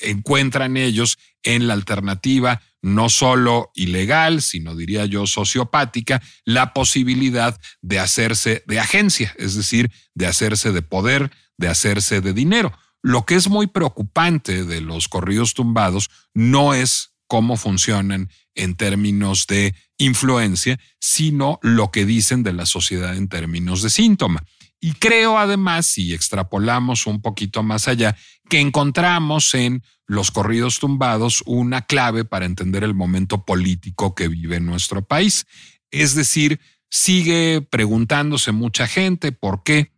encuentran 0.00 0.76
ellos 0.76 1.18
en 1.42 1.66
la 1.66 1.74
alternativa 1.74 2.60
no 2.82 3.08
solo 3.08 3.70
ilegal, 3.74 4.42
sino 4.42 4.76
diría 4.76 5.04
yo 5.04 5.26
sociopática, 5.26 6.22
la 6.44 6.72
posibilidad 6.72 7.58
de 7.82 7.98
hacerse 7.98 8.62
de 8.66 8.80
agencia, 8.80 9.34
es 9.38 9.54
decir, 9.54 9.90
de 10.14 10.26
hacerse 10.26 10.72
de 10.72 10.82
poder, 10.82 11.30
de 11.56 11.68
hacerse 11.68 12.20
de 12.20 12.32
dinero. 12.32 12.72
Lo 13.02 13.24
que 13.26 13.34
es 13.34 13.48
muy 13.48 13.66
preocupante 13.66 14.64
de 14.64 14.80
los 14.80 15.08
corridos 15.08 15.54
tumbados 15.54 16.10
no 16.34 16.74
es 16.74 17.14
cómo 17.26 17.56
funcionan 17.56 18.30
en 18.54 18.74
términos 18.74 19.46
de 19.46 19.74
influencia, 19.98 20.80
sino 21.00 21.58
lo 21.62 21.90
que 21.90 22.04
dicen 22.04 22.42
de 22.42 22.52
la 22.52 22.66
sociedad 22.66 23.16
en 23.16 23.28
términos 23.28 23.82
de 23.82 23.90
síntoma. 23.90 24.44
Y 24.80 24.92
creo 24.92 25.38
además, 25.38 25.86
si 25.86 26.14
extrapolamos 26.14 27.06
un 27.06 27.20
poquito 27.20 27.62
más 27.62 27.88
allá, 27.88 28.16
que 28.48 28.60
encontramos 28.60 29.54
en 29.54 29.82
los 30.06 30.30
corridos 30.30 30.78
tumbados 30.78 31.42
una 31.46 31.82
clave 31.82 32.24
para 32.24 32.46
entender 32.46 32.84
el 32.84 32.94
momento 32.94 33.44
político 33.44 34.14
que 34.14 34.28
vive 34.28 34.60
nuestro 34.60 35.04
país. 35.04 35.46
Es 35.90 36.14
decir, 36.14 36.60
sigue 36.90 37.60
preguntándose 37.60 38.52
mucha 38.52 38.86
gente 38.86 39.32
por 39.32 39.62
qué 39.62 39.92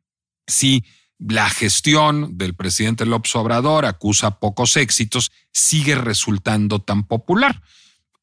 si 0.46 0.84
la 1.18 1.48
gestión 1.50 2.38
del 2.38 2.54
presidente 2.54 3.04
López 3.04 3.36
Obrador 3.36 3.84
acusa 3.84 4.40
pocos 4.40 4.76
éxitos, 4.76 5.30
sigue 5.52 5.94
resultando 5.94 6.80
tan 6.80 7.06
popular. 7.06 7.62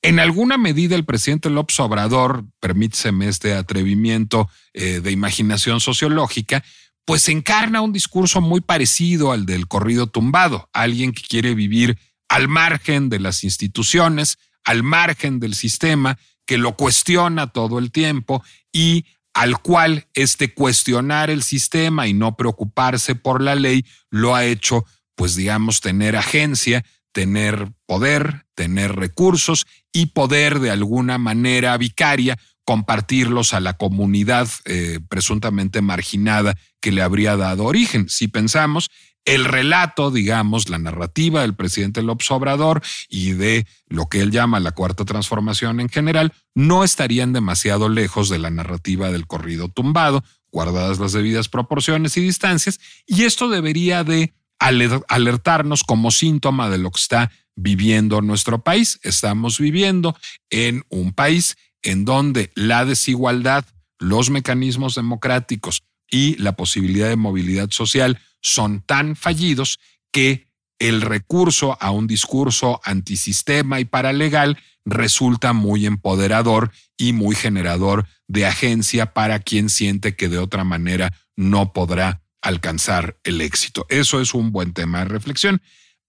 En 0.01 0.19
alguna 0.19 0.57
medida 0.57 0.95
el 0.95 1.05
presidente 1.05 1.49
López 1.49 1.79
Obrador, 1.79 2.45
permíteme 2.59 3.27
este 3.27 3.53
atrevimiento 3.53 4.49
eh, 4.73 5.01
de 5.01 5.11
imaginación 5.11 5.79
sociológica, 5.79 6.63
pues 7.05 7.29
encarna 7.29 7.81
un 7.81 7.93
discurso 7.93 8.41
muy 8.41 8.61
parecido 8.61 9.31
al 9.31 9.45
del 9.45 9.67
corrido 9.67 10.07
tumbado, 10.07 10.69
alguien 10.73 11.13
que 11.13 11.23
quiere 11.23 11.55
vivir 11.55 11.97
al 12.29 12.47
margen 12.47 13.09
de 13.09 13.19
las 13.19 13.43
instituciones, 13.43 14.37
al 14.63 14.83
margen 14.83 15.39
del 15.39 15.55
sistema, 15.55 16.17
que 16.45 16.57
lo 16.57 16.75
cuestiona 16.75 17.47
todo 17.47 17.79
el 17.79 17.91
tiempo 17.91 18.43
y 18.71 19.05
al 19.33 19.59
cual 19.61 20.07
este 20.13 20.53
cuestionar 20.53 21.29
el 21.29 21.43
sistema 21.43 22.07
y 22.07 22.13
no 22.13 22.35
preocuparse 22.35 23.15
por 23.15 23.41
la 23.41 23.55
ley 23.55 23.85
lo 24.09 24.35
ha 24.35 24.45
hecho, 24.45 24.85
pues 25.15 25.35
digamos, 25.35 25.79
tener 25.79 26.15
agencia, 26.15 26.83
tener 27.17 27.71
poder, 27.87 28.45
tener 28.53 28.95
recursos 28.95 29.65
y 29.91 30.05
poder 30.07 30.59
de 30.59 30.69
alguna 30.69 31.17
manera 31.17 31.75
vicaria 31.75 32.37
compartirlos 32.63 33.55
a 33.55 33.59
la 33.59 33.73
comunidad 33.73 34.47
eh, 34.65 34.99
presuntamente 35.09 35.81
marginada 35.81 36.55
que 36.79 36.91
le 36.91 37.01
habría 37.01 37.35
dado 37.35 37.63
origen. 37.63 38.07
Si 38.07 38.27
pensamos, 38.27 38.91
el 39.25 39.45
relato, 39.45 40.11
digamos, 40.11 40.69
la 40.69 40.77
narrativa 40.77 41.41
del 41.41 41.55
presidente 41.55 42.03
López 42.03 42.29
Obrador 42.29 42.83
y 43.09 43.31
de 43.31 43.65
lo 43.87 44.09
que 44.09 44.21
él 44.21 44.29
llama 44.29 44.59
la 44.59 44.73
cuarta 44.73 45.03
transformación 45.03 45.79
en 45.79 45.89
general, 45.89 46.33
no 46.53 46.83
estarían 46.83 47.33
demasiado 47.33 47.89
lejos 47.89 48.29
de 48.29 48.37
la 48.37 48.51
narrativa 48.51 49.09
del 49.09 49.25
corrido 49.25 49.69
tumbado, 49.69 50.23
guardadas 50.51 50.99
las 50.99 51.13
debidas 51.13 51.49
proporciones 51.49 52.15
y 52.15 52.21
distancias, 52.21 52.79
y 53.07 53.23
esto 53.23 53.49
debería 53.49 54.03
de 54.03 54.35
alertarnos 54.59 55.83
como 55.83 56.11
síntoma 56.11 56.69
de 56.69 56.77
lo 56.77 56.91
que 56.91 56.99
está 56.99 57.31
viviendo 57.55 58.21
nuestro 58.21 58.63
país. 58.63 58.99
Estamos 59.03 59.59
viviendo 59.59 60.15
en 60.49 60.83
un 60.89 61.13
país 61.13 61.57
en 61.81 62.05
donde 62.05 62.51
la 62.55 62.85
desigualdad, 62.85 63.65
los 63.99 64.29
mecanismos 64.29 64.95
democráticos 64.95 65.83
y 66.09 66.35
la 66.35 66.55
posibilidad 66.55 67.09
de 67.09 67.15
movilidad 67.15 67.69
social 67.71 68.19
son 68.41 68.81
tan 68.81 69.15
fallidos 69.15 69.79
que 70.11 70.47
el 70.79 71.01
recurso 71.01 71.77
a 71.81 71.91
un 71.91 72.07
discurso 72.07 72.79
antisistema 72.83 73.79
y 73.79 73.85
paralegal 73.85 74.57
resulta 74.85 75.53
muy 75.53 75.85
empoderador 75.85 76.71
y 76.97 77.13
muy 77.13 77.35
generador 77.35 78.07
de 78.27 78.45
agencia 78.45 79.13
para 79.13 79.39
quien 79.39 79.69
siente 79.69 80.15
que 80.15 80.29
de 80.29 80.37
otra 80.37 80.63
manera 80.63 81.13
no 81.35 81.73
podrá 81.73 82.21
alcanzar 82.47 83.17
el 83.23 83.41
éxito. 83.41 83.85
Eso 83.89 84.21
es 84.21 84.33
un 84.33 84.51
buen 84.51 84.73
tema 84.73 84.99
de 84.99 85.05
reflexión. 85.05 85.61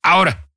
Ahora, 0.03 0.49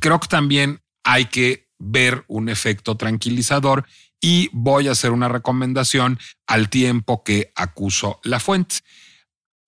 creo 0.00 0.18
que 0.18 0.26
también 0.26 0.80
hay 1.04 1.26
que 1.26 1.68
ver 1.78 2.24
un 2.26 2.48
efecto 2.48 2.96
tranquilizador 2.96 3.86
y 4.20 4.50
voy 4.52 4.88
a 4.88 4.92
hacer 4.92 5.12
una 5.12 5.28
recomendación 5.28 6.18
al 6.48 6.68
tiempo 6.68 7.22
que 7.22 7.52
acuso 7.54 8.18
la 8.24 8.40
fuente. 8.40 8.76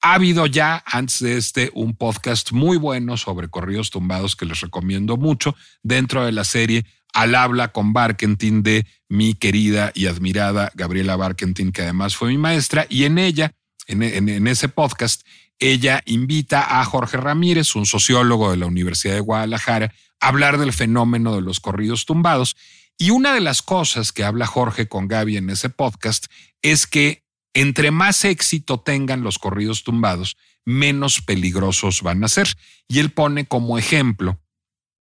Ha 0.03 0.14
habido 0.14 0.47
ya 0.47 0.83
antes 0.85 1.20
de 1.20 1.37
este 1.37 1.70
un 1.74 1.95
podcast 1.95 2.51
muy 2.51 2.76
bueno 2.76 3.16
sobre 3.16 3.49
corridos 3.49 3.91
tumbados 3.91 4.35
que 4.35 4.47
les 4.47 4.61
recomiendo 4.61 5.16
mucho 5.16 5.55
dentro 5.83 6.24
de 6.24 6.33
la 6.33 6.43
serie 6.43 6.87
Al 7.12 7.35
habla 7.35 7.68
con 7.68 7.93
Barkentin 7.93 8.62
de 8.62 8.87
mi 9.09 9.35
querida 9.35 9.93
y 9.95 10.07
admirada 10.07 10.72
Gabriela 10.74 11.16
Barkentin, 11.16 11.70
que 11.70 11.83
además 11.83 12.16
fue 12.16 12.28
mi 12.31 12.39
maestra, 12.39 12.87
y 12.89 13.05
en 13.05 13.18
ella 13.18 13.53
en, 13.91 14.47
ese 14.47 14.68
podcast, 14.68 15.22
ella 15.59 16.03
invita 16.07 16.80
a 16.80 16.84
Jorge 16.84 17.16
Ramírez, 17.16 17.74
un 17.74 17.86
sociólogo 17.86 18.51
de 18.51 18.57
la 18.57 18.66
Universidad 18.66 19.14
de 19.14 19.20
Guadalajara, 19.20 19.93
a 20.20 20.28
hablar 20.28 20.59
del 20.59 20.72
fenómeno 20.72 21.34
de 21.34 21.43
los 21.43 21.61
corridos 21.61 22.07
tumbados. 22.07 22.57
Y 22.99 23.11
una 23.11 23.34
de 23.34 23.41
las 23.41 23.62
cosas 23.62 24.12
que 24.12 24.24
habla 24.24 24.47
Jorge 24.47 24.88
con 24.88 25.09
Gaby 25.09 25.38
en 25.38 25.51
ese 25.51 25.70
podcast 25.70 26.26
es 26.62 26.86
que 26.86 27.24
entre 27.55 27.91
más 27.91 28.24
éxito 28.24 28.80
tengan 28.80 29.22
los 29.22 29.38
corridos 29.38 29.82
tumbados, 29.82 30.36
menos 30.64 31.20
peligrosos 31.20 32.03
van 32.03 32.22
a 32.22 32.28
ser. 32.28 32.49
Y 32.88 33.01
él 33.01 33.11
pone 33.11 33.47
como 33.47 33.78
ejemplo 33.78 34.41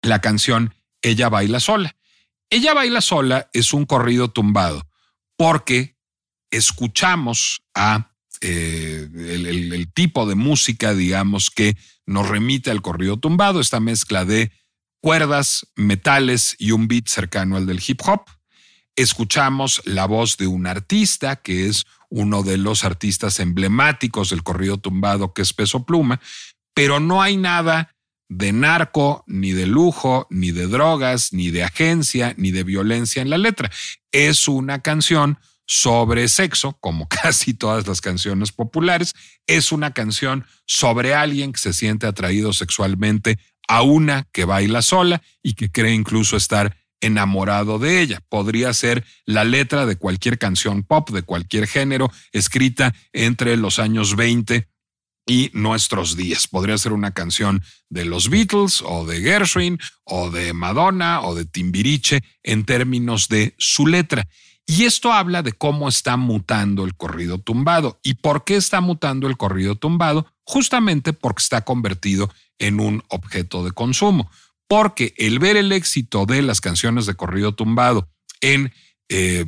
la 0.01 0.19
canción 0.19 0.75
Ella 1.01 1.29
baila 1.29 1.59
sola. 1.59 1.95
Ella 2.49 2.73
baila 2.73 3.01
sola 3.01 3.49
es 3.53 3.73
un 3.73 3.85
corrido 3.85 4.29
tumbado 4.29 4.87
porque 5.37 5.97
escuchamos 6.51 7.63
a 7.73 8.12
eh, 8.43 9.07
el, 9.15 9.91
tipo 9.93 10.25
de 10.25 10.35
música, 10.35 10.93
digamos, 10.93 11.49
que 11.49 11.77
nos 12.05 12.27
remite 12.27 12.71
al 12.71 12.81
corrido 12.81 13.17
tumbado, 13.17 13.61
esta 13.61 13.79
mezcla 13.79 14.25
de 14.25 14.51
cuerdas, 15.01 15.67
metales 15.75 16.55
y 16.59 16.71
un 16.71 16.89
beat 16.89 17.07
cercano 17.07 17.55
al 17.55 17.65
del 17.65 17.81
hip 17.85 18.01
hop. 18.05 18.25
Escuchamos 18.97 19.81
la 19.85 20.05
voz 20.05 20.37
de 20.37 20.47
un 20.47 20.67
artista 20.67 21.37
que 21.37 21.67
es 21.67 21.85
uno 22.09 22.43
de 22.43 22.57
los 22.57 22.83
artistas 22.83 23.39
emblemáticos 23.39 24.29
del 24.29 24.43
corrido 24.43 24.77
tumbado, 24.77 25.33
que 25.33 25.41
es 25.41 25.53
Peso 25.53 25.85
Pluma, 25.85 26.19
pero 26.73 26.99
no 26.99 27.21
hay 27.21 27.37
nada 27.37 27.95
de 28.27 28.51
narco, 28.51 29.23
ni 29.25 29.51
de 29.51 29.67
lujo, 29.67 30.27
ni 30.29 30.51
de 30.51 30.67
drogas, 30.67 31.31
ni 31.31 31.49
de 31.49 31.63
agencia, 31.63 32.33
ni 32.37 32.51
de 32.51 32.63
violencia 32.63 33.21
en 33.21 33.29
la 33.29 33.37
letra. 33.37 33.71
Es 34.11 34.47
una 34.47 34.81
canción 34.81 35.39
sobre 35.65 36.27
sexo, 36.27 36.77
como 36.79 37.07
casi 37.23 37.53
todas 37.53 37.87
las 37.87 38.01
canciones 38.01 38.51
populares. 38.51 39.13
Es 39.47 39.71
una 39.71 39.93
canción 39.93 40.45
sobre 40.65 41.13
alguien 41.13 41.53
que 41.53 41.59
se 41.59 41.73
siente 41.73 42.07
atraído 42.07 42.53
sexualmente 42.53 43.39
a 43.67 43.81
una 43.81 44.27
que 44.31 44.45
baila 44.45 44.81
sola 44.81 45.21
y 45.41 45.53
que 45.53 45.71
cree 45.71 45.93
incluso 45.93 46.35
estar 46.35 46.75
enamorado 47.01 47.79
de 47.79 48.01
ella. 48.01 48.21
Podría 48.29 48.73
ser 48.73 49.03
la 49.25 49.43
letra 49.43 49.85
de 49.85 49.97
cualquier 49.97 50.37
canción 50.37 50.83
pop 50.83 51.09
de 51.11 51.23
cualquier 51.23 51.67
género 51.67 52.11
escrita 52.31 52.93
entre 53.11 53.57
los 53.57 53.79
años 53.79 54.15
20 54.15 54.67
y 55.25 55.49
nuestros 55.53 56.17
días. 56.17 56.47
Podría 56.47 56.77
ser 56.77 56.93
una 56.93 57.11
canción 57.11 57.61
de 57.89 58.05
los 58.05 58.29
Beatles 58.29 58.81
o 58.85 59.05
de 59.05 59.21
Gershwin 59.21 59.79
o 60.03 60.29
de 60.31 60.53
Madonna 60.53 61.21
o 61.21 61.35
de 61.35 61.45
Timbiriche 61.45 62.21
en 62.41 62.65
términos 62.65 63.27
de 63.27 63.53
su 63.57 63.87
letra. 63.87 64.27
Y 64.65 64.85
esto 64.85 65.11
habla 65.11 65.43
de 65.43 65.51
cómo 65.51 65.89
está 65.89 66.15
mutando 66.15 66.85
el 66.85 66.95
corrido 66.95 67.37
tumbado. 67.37 67.99
¿Y 68.03 68.15
por 68.15 68.45
qué 68.45 68.55
está 68.55 68.79
mutando 68.81 69.27
el 69.27 69.37
corrido 69.37 69.75
tumbado? 69.75 70.25
Justamente 70.43 71.11
porque 71.11 71.41
está 71.41 71.61
convertido 71.61 72.29
en 72.59 72.79
un 72.79 73.03
objeto 73.09 73.65
de 73.65 73.71
consumo. 73.71 74.31
Porque 74.67 75.13
el 75.17 75.39
ver 75.39 75.57
el 75.57 75.71
éxito 75.71 76.25
de 76.25 76.41
las 76.41 76.61
canciones 76.61 77.05
de 77.05 77.15
corrido 77.15 77.53
tumbado 77.53 78.09
en 78.39 78.71
eh, 79.09 79.45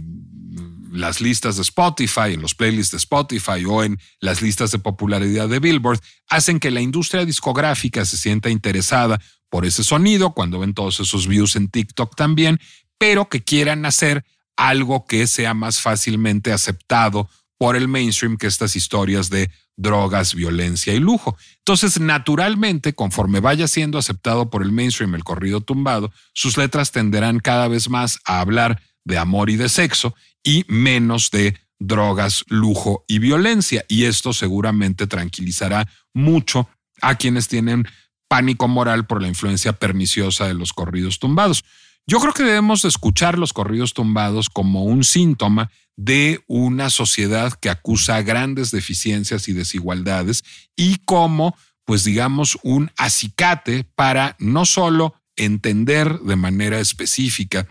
las 0.92 1.22
listas 1.22 1.56
de 1.56 1.62
Spotify, 1.62 2.34
en 2.34 2.42
los 2.42 2.56
playlists 2.56 2.92
de 2.92 2.98
Spotify 2.98 3.66
o 3.68 3.84
en 3.84 4.00
las 4.20 4.42
listas 4.42 4.72
de 4.72 4.80
popularidad 4.80 5.48
de 5.48 5.60
Billboard, 5.60 6.00
hacen 6.28 6.60
que 6.60 6.72
la 6.72 6.82
industria 6.82 7.26
discográfica 7.26 8.06
se 8.06 8.18
sienta 8.18 8.50
interesada 8.50 9.20
por 9.50 9.66
ese 9.66 9.84
sonido, 9.84 10.34
cuando 10.34 10.60
ven 10.60 10.74
todos 10.74 11.00
esos 11.00 11.28
views 11.28 11.56
en 11.56 11.70
TikTok 11.70 12.16
también, 12.16 12.60
pero 12.98 13.30
que 13.30 13.44
quieran 13.44 13.86
hacer 13.86 14.26
algo 14.58 15.06
que 15.06 15.28
sea 15.28 15.54
más 15.54 15.82
fácilmente 15.82 16.52
aceptado 16.52 17.30
por 17.58 17.76
el 17.76 17.88
mainstream 17.88 18.38
que 18.38 18.48
estas 18.48 18.76
historias 18.76 19.30
de 19.30 19.50
drogas, 19.78 20.36
violencia 20.36 20.94
y 20.94 21.00
lujo. 21.00 21.38
Entonces, 21.60 22.00
naturalmente, 22.00 22.94
conforme 22.94 23.40
vaya 23.40 23.68
siendo 23.68 23.98
aceptado 23.98 24.50
por 24.50 24.62
el 24.62 24.72
mainstream 24.72 25.16
el 25.16 25.24
corrido 25.24 25.62
tumbado, 25.62 26.12
sus 26.34 26.58
letras 26.58 26.92
tenderán 26.92 27.40
cada 27.40 27.68
vez 27.68 27.90
más 27.90 28.20
a 28.26 28.40
hablar 28.40 28.82
de 29.04 29.18
amor 29.18 29.50
y 29.50 29.56
de 29.56 29.70
sexo 29.70 30.16
y 30.44 30.66
menos 30.68 31.32
de 31.32 31.58
drogas, 31.80 32.44
lujo 32.48 33.04
y 33.08 33.20
violencia. 33.20 33.86
Y 33.88 34.06
esto 34.06 34.34
seguramente 34.34 35.08
tranquilizará 35.08 35.88
mucho 36.14 36.70
a 37.02 37.16
quienes 37.16 37.48
tienen 37.48 37.88
pánico 38.28 38.68
moral 38.68 39.06
por 39.06 39.22
la 39.22 39.28
influencia 39.28 39.74
perniciosa 39.74 40.48
de 40.48 40.54
los 40.54 40.74
corridos 40.74 41.20
tumbados. 41.20 41.64
Yo 42.08 42.20
creo 42.20 42.34
que 42.34 42.44
debemos 42.44 42.86
escuchar 42.86 43.40
los 43.40 43.52
corridos 43.52 43.94
tumbados 43.94 44.50
como 44.50 44.84
un 44.84 45.04
síntoma 45.04 45.72
de 45.96 46.44
una 46.46 46.92
sociedad 46.92 47.54
que 47.54 47.70
acusa 47.70 48.22
grandes 48.22 48.70
deficiencias 48.70 49.48
y 49.48 49.54
desigualdades 49.54 50.44
y 50.76 50.98
como, 51.06 51.58
pues 51.84 52.04
digamos, 52.04 52.60
un 52.62 52.92
acicate 52.98 53.86
para 53.96 54.36
no 54.38 54.66
solo 54.66 55.16
entender 55.36 56.20
de 56.20 56.36
manera 56.36 56.80
específica 56.80 57.68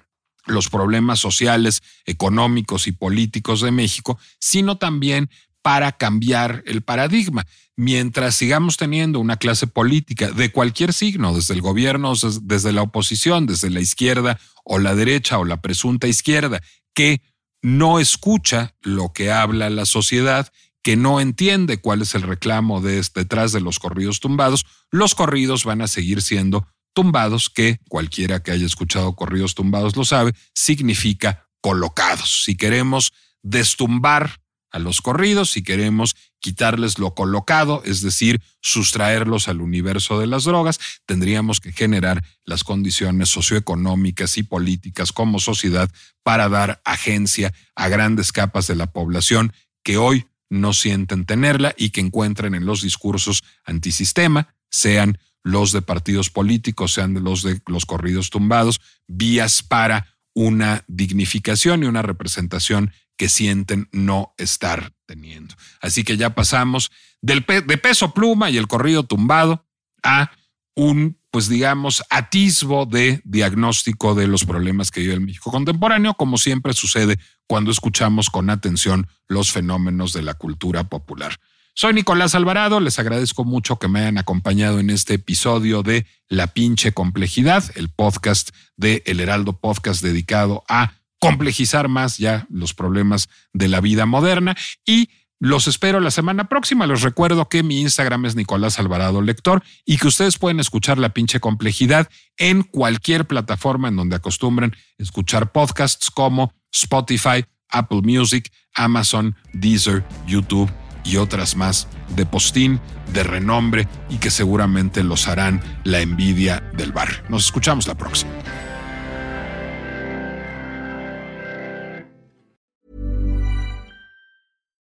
los 0.46 0.68
problemas 0.68 1.20
sociales, 1.20 1.82
económicos 2.04 2.86
y 2.88 2.92
políticos 2.92 3.60
de 3.60 3.70
México, 3.70 4.18
sino 4.40 4.78
también 4.78 5.30
para 5.64 5.92
cambiar 5.92 6.62
el 6.66 6.82
paradigma. 6.82 7.46
Mientras 7.74 8.34
sigamos 8.34 8.76
teniendo 8.76 9.18
una 9.18 9.38
clase 9.38 9.66
política 9.66 10.30
de 10.30 10.52
cualquier 10.52 10.92
signo, 10.92 11.34
desde 11.34 11.54
el 11.54 11.62
gobierno, 11.62 12.12
desde 12.42 12.72
la 12.72 12.82
oposición, 12.82 13.46
desde 13.46 13.70
la 13.70 13.80
izquierda 13.80 14.38
o 14.62 14.78
la 14.78 14.94
derecha 14.94 15.38
o 15.38 15.44
la 15.46 15.62
presunta 15.62 16.06
izquierda, 16.06 16.60
que 16.92 17.22
no 17.62 17.98
escucha 17.98 18.74
lo 18.82 19.14
que 19.14 19.32
habla 19.32 19.70
la 19.70 19.86
sociedad, 19.86 20.52
que 20.82 20.98
no 20.98 21.18
entiende 21.18 21.80
cuál 21.80 22.02
es 22.02 22.14
el 22.14 22.22
reclamo 22.22 22.82
de, 22.82 23.02
detrás 23.14 23.52
de 23.52 23.62
los 23.62 23.78
corridos 23.78 24.20
tumbados, 24.20 24.66
los 24.90 25.14
corridos 25.14 25.64
van 25.64 25.80
a 25.80 25.88
seguir 25.88 26.20
siendo 26.20 26.68
tumbados, 26.92 27.48
que 27.48 27.80
cualquiera 27.88 28.42
que 28.42 28.50
haya 28.50 28.66
escuchado 28.66 29.16
corridos 29.16 29.54
tumbados 29.54 29.96
lo 29.96 30.04
sabe, 30.04 30.34
significa 30.52 31.48
colocados. 31.62 32.42
Si 32.44 32.54
queremos 32.54 33.14
destumbar 33.42 34.43
a 34.74 34.80
los 34.80 35.00
corridos, 35.00 35.52
si 35.52 35.62
queremos 35.62 36.16
quitarles 36.40 36.98
lo 36.98 37.14
colocado, 37.14 37.80
es 37.84 38.02
decir, 38.02 38.42
sustraerlos 38.60 39.46
al 39.46 39.60
universo 39.60 40.18
de 40.18 40.26
las 40.26 40.42
drogas, 40.42 40.80
tendríamos 41.06 41.60
que 41.60 41.70
generar 41.70 42.24
las 42.44 42.64
condiciones 42.64 43.28
socioeconómicas 43.28 44.36
y 44.36 44.42
políticas 44.42 45.12
como 45.12 45.38
sociedad 45.38 45.88
para 46.24 46.48
dar 46.48 46.82
agencia 46.84 47.54
a 47.76 47.88
grandes 47.88 48.32
capas 48.32 48.66
de 48.66 48.74
la 48.74 48.90
población 48.90 49.52
que 49.84 49.96
hoy 49.96 50.26
no 50.50 50.72
sienten 50.72 51.24
tenerla 51.24 51.72
y 51.78 51.90
que 51.90 52.00
encuentren 52.00 52.56
en 52.56 52.66
los 52.66 52.82
discursos 52.82 53.44
antisistema, 53.64 54.56
sean 54.70 55.18
los 55.44 55.70
de 55.70 55.82
partidos 55.82 56.30
políticos, 56.30 56.94
sean 56.94 57.14
los 57.22 57.44
de 57.44 57.62
los 57.68 57.86
corridos 57.86 58.30
tumbados, 58.30 58.80
vías 59.06 59.62
para 59.62 60.16
una 60.34 60.82
dignificación 60.88 61.84
y 61.84 61.86
una 61.86 62.02
representación 62.02 62.90
que 63.16 63.28
sienten 63.28 63.88
no 63.92 64.34
estar 64.38 64.92
teniendo. 65.06 65.54
Así 65.80 66.04
que 66.04 66.16
ya 66.16 66.34
pasamos 66.34 66.90
del 67.20 67.44
de 67.46 67.78
peso 67.78 68.12
pluma 68.12 68.50
y 68.50 68.56
el 68.56 68.68
corrido 68.68 69.04
tumbado 69.04 69.66
a 70.02 70.30
un, 70.74 71.18
pues 71.30 71.48
digamos, 71.48 72.02
atisbo 72.10 72.86
de 72.86 73.20
diagnóstico 73.24 74.14
de 74.14 74.26
los 74.26 74.44
problemas 74.44 74.90
que 74.90 75.00
vive 75.00 75.14
el 75.14 75.20
México 75.20 75.50
contemporáneo, 75.50 76.14
como 76.14 76.36
siempre 76.36 76.72
sucede 76.72 77.18
cuando 77.46 77.70
escuchamos 77.70 78.30
con 78.30 78.50
atención 78.50 79.06
los 79.28 79.52
fenómenos 79.52 80.12
de 80.12 80.22
la 80.22 80.34
cultura 80.34 80.84
popular. 80.84 81.38
Soy 81.76 81.92
Nicolás 81.92 82.36
Alvarado, 82.36 82.78
les 82.78 83.00
agradezco 83.00 83.44
mucho 83.44 83.80
que 83.80 83.88
me 83.88 84.00
hayan 84.00 84.18
acompañado 84.18 84.78
en 84.78 84.90
este 84.90 85.14
episodio 85.14 85.82
de 85.82 86.06
La 86.28 86.48
pinche 86.48 86.92
complejidad, 86.92 87.64
el 87.74 87.88
podcast 87.88 88.50
de 88.76 89.02
El 89.06 89.18
Heraldo 89.18 89.58
Podcast 89.58 90.00
dedicado 90.00 90.62
a 90.68 90.92
complejizar 91.28 91.88
más 91.88 92.18
ya 92.18 92.46
los 92.50 92.74
problemas 92.74 93.28
de 93.52 93.68
la 93.68 93.80
vida 93.80 94.06
moderna 94.06 94.56
y 94.84 95.08
los 95.40 95.66
espero 95.66 96.00
la 96.00 96.10
semana 96.10 96.48
próxima. 96.48 96.86
Les 96.86 97.02
recuerdo 97.02 97.48
que 97.48 97.62
mi 97.62 97.80
Instagram 97.80 98.24
es 98.24 98.34
Nicolás 98.34 98.78
Alvarado 98.78 99.20
Lector 99.20 99.62
y 99.84 99.98
que 99.98 100.06
ustedes 100.06 100.38
pueden 100.38 100.60
escuchar 100.60 100.98
la 100.98 101.10
pinche 101.10 101.40
complejidad 101.40 102.08
en 102.36 102.62
cualquier 102.62 103.26
plataforma 103.26 103.88
en 103.88 103.96
donde 103.96 104.16
acostumbren 104.16 104.74
escuchar 104.96 105.52
podcasts 105.52 106.10
como 106.10 106.54
Spotify, 106.72 107.44
Apple 107.68 108.02
Music, 108.02 108.50
Amazon, 108.74 109.36
Deezer, 109.52 110.04
YouTube 110.26 110.70
y 111.04 111.16
otras 111.16 111.56
más 111.56 111.88
de 112.16 112.24
postín, 112.24 112.80
de 113.12 113.22
renombre 113.22 113.86
y 114.08 114.16
que 114.16 114.30
seguramente 114.30 115.04
los 115.04 115.28
harán 115.28 115.62
la 115.84 116.00
envidia 116.00 116.62
del 116.74 116.92
bar. 116.92 117.24
Nos 117.28 117.44
escuchamos 117.44 117.86
la 117.86 117.96
próxima. 117.96 118.32